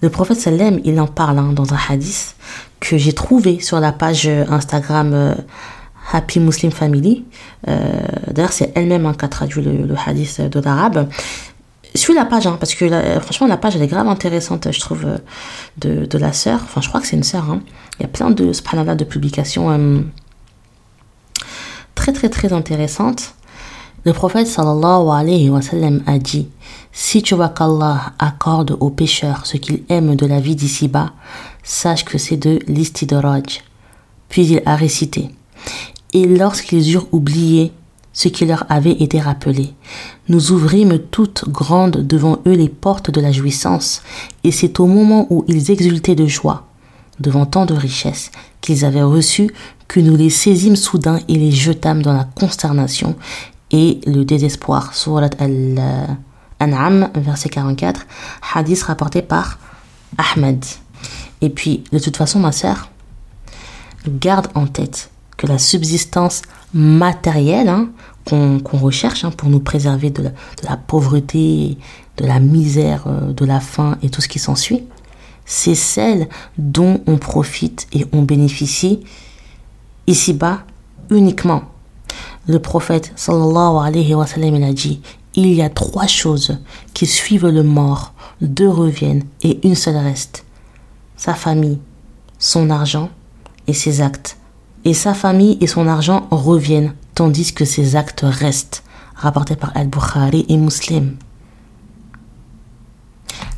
Le 0.02 0.10
prophète 0.10 0.40
Salem, 0.40 0.82
il 0.84 1.00
en 1.00 1.08
parle 1.08 1.38
hein, 1.38 1.54
dans 1.54 1.74
un 1.74 1.80
hadith 1.90 2.36
que 2.80 2.98
j'ai 2.98 3.14
trouvé 3.14 3.60
sur 3.60 3.80
la 3.80 3.92
page 3.92 4.28
Instagram 4.28 5.14
euh, 5.14 5.36
Happy 6.12 6.40
Muslim 6.40 6.72
Family. 6.72 7.24
Euh, 7.68 8.02
d'ailleurs, 8.32 8.52
c'est 8.52 8.72
elle-même 8.76 9.06
hein, 9.06 9.14
qui 9.18 9.26
a 9.26 9.28
traduit 9.28 9.62
le, 9.62 9.96
hadith 10.04 10.42
de 10.42 10.60
l'arabe. 10.60 11.08
Suis 11.94 12.16
la 12.16 12.26
page, 12.26 12.48
hein, 12.48 12.58
parce 12.60 12.74
que 12.74 12.88
franchement, 13.20 13.46
la 13.46 13.58
page, 13.58 13.76
elle 13.76 13.84
est 13.84 13.88
grave 13.88 14.08
intéressante, 14.08 14.72
je 14.72 14.80
trouve, 14.80 15.06
euh, 15.06 15.18
de, 15.78 16.06
de 16.06 16.18
la 16.18 16.34
sœur. 16.34 16.62
Enfin, 16.64 16.82
je 16.82 16.88
crois 16.90 17.00
que 17.00 17.06
c'est 17.06 17.18
une 17.18 17.24
sœur. 17.24 17.46
Il 18.00 18.04
y 18.04 18.06
a 18.06 18.10
plein 18.10 18.32
de, 18.32 18.46
de 18.46 19.04
publications 19.04 20.04
très 21.94 22.14
très 22.14 22.30
très 22.30 22.54
intéressante. 22.54 23.36
Le 24.04 24.14
prophète 24.14 24.48
sallallahu 24.48 25.10
alayhi 25.12 25.52
wa 25.52 25.62
sallam 25.62 26.02
a 26.08 26.18
dit 26.18 26.48
Si 26.92 27.22
tu 27.22 27.36
vois 27.36 27.50
qu'Allah 27.50 28.14
accorde 28.18 28.76
aux 28.80 28.90
pécheurs 28.90 29.46
ce 29.46 29.58
qu'ils 29.58 29.84
aiment 29.90 30.16
de 30.16 30.26
la 30.26 30.40
vie 30.40 30.56
d'ici-bas, 30.56 31.12
sache 31.62 32.04
que 32.04 32.18
c'est 32.18 32.38
de 32.38 32.58
l'istidraj. 32.68 33.62
Puis 34.28 34.48
il 34.48 34.64
a 34.66 34.76
récité 34.76 35.30
Et 36.14 36.26
lorsqu'ils 36.26 36.92
eurent 36.92 37.10
oublié 37.12 37.74
ce 38.12 38.28
qui 38.28 38.46
leur 38.46 38.66
avait 38.70 39.04
été 39.04 39.20
rappelé, 39.20 39.76
nous 40.30 40.52
ouvrîmes 40.52 40.98
toutes 40.98 41.48
grandes 41.48 41.98
devant 41.98 42.40
eux 42.48 42.56
les 42.56 42.70
portes 42.70 43.12
de 43.12 43.22
la 43.22 43.32
jouissance, 43.32 44.02
et 44.44 44.52
c'est 44.52 44.80
au 44.80 44.88
moment 44.88 45.28
où 45.30 45.46
ils 45.48 45.70
exultaient 45.70 46.16
de 46.16 46.26
joie 46.26 46.66
devant 47.20 47.46
tant 47.46 47.68
de 47.68 47.76
richesses 47.76 48.32
qu'ils 48.62 48.84
avaient 48.84 49.04
reçues 49.04 49.52
que 49.88 50.00
nous 50.00 50.16
les 50.16 50.30
saisîmes 50.30 50.76
soudain 50.76 51.20
et 51.28 51.36
les 51.36 51.52
jetâmes 51.52 52.02
dans 52.02 52.14
la 52.14 52.24
consternation 52.24 53.16
et 53.72 54.00
le 54.06 54.24
désespoir. 54.24 54.94
Surat 54.94 55.30
al-An'am, 55.40 57.10
verset 57.16 57.50
44, 57.50 58.06
hadith 58.54 58.84
rapporté 58.84 59.22
par 59.22 59.60
Ahmed. 60.18 60.64
Et 61.42 61.50
puis, 61.50 61.84
de 61.92 62.00
toute 62.00 62.18
façon, 62.18 62.40
ma 62.40 62.52
sœur, 62.52 62.90
garde 64.08 64.48
en 64.56 64.68
tête 64.68 65.10
que 65.38 65.48
la 65.48 65.58
subsistance 65.58 66.44
matérielle 66.74 67.70
hein, 67.70 67.90
qu'on 68.26 68.78
recherche 68.78 69.26
hein, 69.26 69.32
pour 69.32 69.50
nous 69.50 69.60
préserver 69.60 70.10
de 70.10 70.32
la, 70.64 70.78
pauvreté, 70.78 71.78
de 72.18 72.26
la 72.26 72.40
misère, 72.40 73.06
euh, 73.08 73.34
de 73.34 73.46
la 73.46 73.60
faim 73.60 73.98
et 74.04 74.10
tout 74.10 74.22
ce 74.22 74.28
qui 74.28 74.40
s'ensuit, 74.40 74.84
c'est 75.46 75.76
celle 75.76 76.30
dont 76.58 77.02
on 77.08 77.18
profite 77.18 77.88
et 77.92 78.06
on 78.14 78.22
bénéficie 78.22 79.02
ici-bas 80.08 80.60
uniquement. 81.10 81.64
Le 82.48 82.60
prophète 82.60 83.14
sallallahu 83.16 83.86
alayhi 83.86 84.16
wa 84.16 84.26
sallam 84.26 84.62
a 84.64 84.74
dit 84.74 85.02
il 85.36 85.54
y 85.54 85.62
a 85.62 85.70
trois 85.70 86.08
choses 86.08 86.58
qui 86.94 87.06
suivent 87.06 87.48
le 87.48 87.64
mort, 87.64 88.14
deux 88.42 88.70
reviennent 88.70 89.24
et 89.44 89.66
une 89.66 89.76
seule 89.76 89.98
reste 89.98 90.44
sa 91.22 91.36
famille, 91.36 91.78
son 92.40 92.72
argent 92.72 93.12
et 93.68 93.74
ses 93.76 94.02
actes. 94.02 94.38
Et 94.86 94.96
sa 94.96 95.14
famille 95.14 95.60
et 95.62 95.68
son 95.68 95.88
argent 95.88 96.28
reviennent 96.32 96.96
tandis 97.14 97.54
que 97.54 97.64
ses 97.64 97.96
actes 97.96 98.22
restent, 98.24 98.84
rapporté 99.14 99.56
par 99.56 99.72
Al-Bukhari 99.76 100.48
et 100.50 100.58
Muslim. 100.58 101.18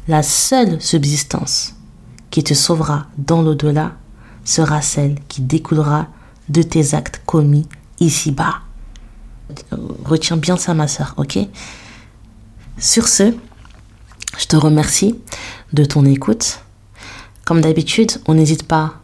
La 0.10 0.24
seule 0.24 0.82
subsistance 0.82 1.74
qui 2.32 2.44
te 2.44 2.54
sauvera 2.54 3.06
dans 3.18 3.42
l'au-delà 3.42 3.94
sera 4.44 4.82
celle 4.82 5.16
qui 5.30 5.40
découlera 5.40 6.08
de 6.50 6.64
tes 6.64 6.94
actes 6.94 7.22
commis 7.26 7.66
ici-bas. 8.02 8.63
Retiens 10.05 10.37
bien 10.37 10.57
ça, 10.57 10.75
ma 10.75 10.89
soeur, 10.89 11.15
ok 11.17 11.39
Sur 12.79 13.09
ce, 13.09 13.35
je 14.39 14.47
te 14.47 14.57
remercie 14.57 15.19
de 15.73 15.85
ton 15.85 16.05
écoute. 16.05 16.61
Comme 17.45 17.61
d'habitude, 17.61 18.13
on 18.27 18.35
n'hésite 18.35 18.65
pas 18.65 18.95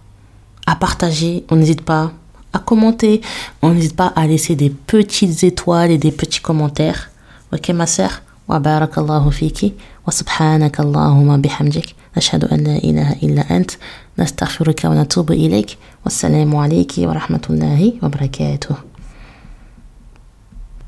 à 0.66 0.77
partager, 0.77 1.44
on 1.51 1.57
n'hésite 1.57 1.83
pas 1.83 2.12
à 2.53 2.59
commenter, 2.59 3.20
on 3.62 3.73
n'hésite 3.73 3.97
pas 3.97 4.12
à 4.14 4.27
laisser 4.27 4.55
des 4.55 4.70
petites 4.70 5.42
étoiles 5.44 5.90
et 5.90 5.99
des 5.99 6.12
petits 6.12 6.40
commentaires. 6.40 7.11
Ok, 7.53 7.70
ma 7.70 7.87
soeur 7.87 8.20
وبارك 8.49 8.99
الله 8.99 9.31
فيك 9.31 9.75
وسبحانك 10.07 10.81
اللهم 10.81 11.40
بحمدك 11.40 11.94
نشهد 12.16 12.44
أن 12.44 12.64
لا 12.64 12.77
إله 12.77 13.12
إلا 13.23 13.57
أنت 13.57 13.70
نستغفرك 14.18 14.85
ونتوب 14.85 15.33
إليك 15.33 15.79
والسلام 16.05 16.57
عليك 16.57 16.92
ورحمة 16.99 17.44
الله 17.51 17.92
وبركاته 18.03 18.88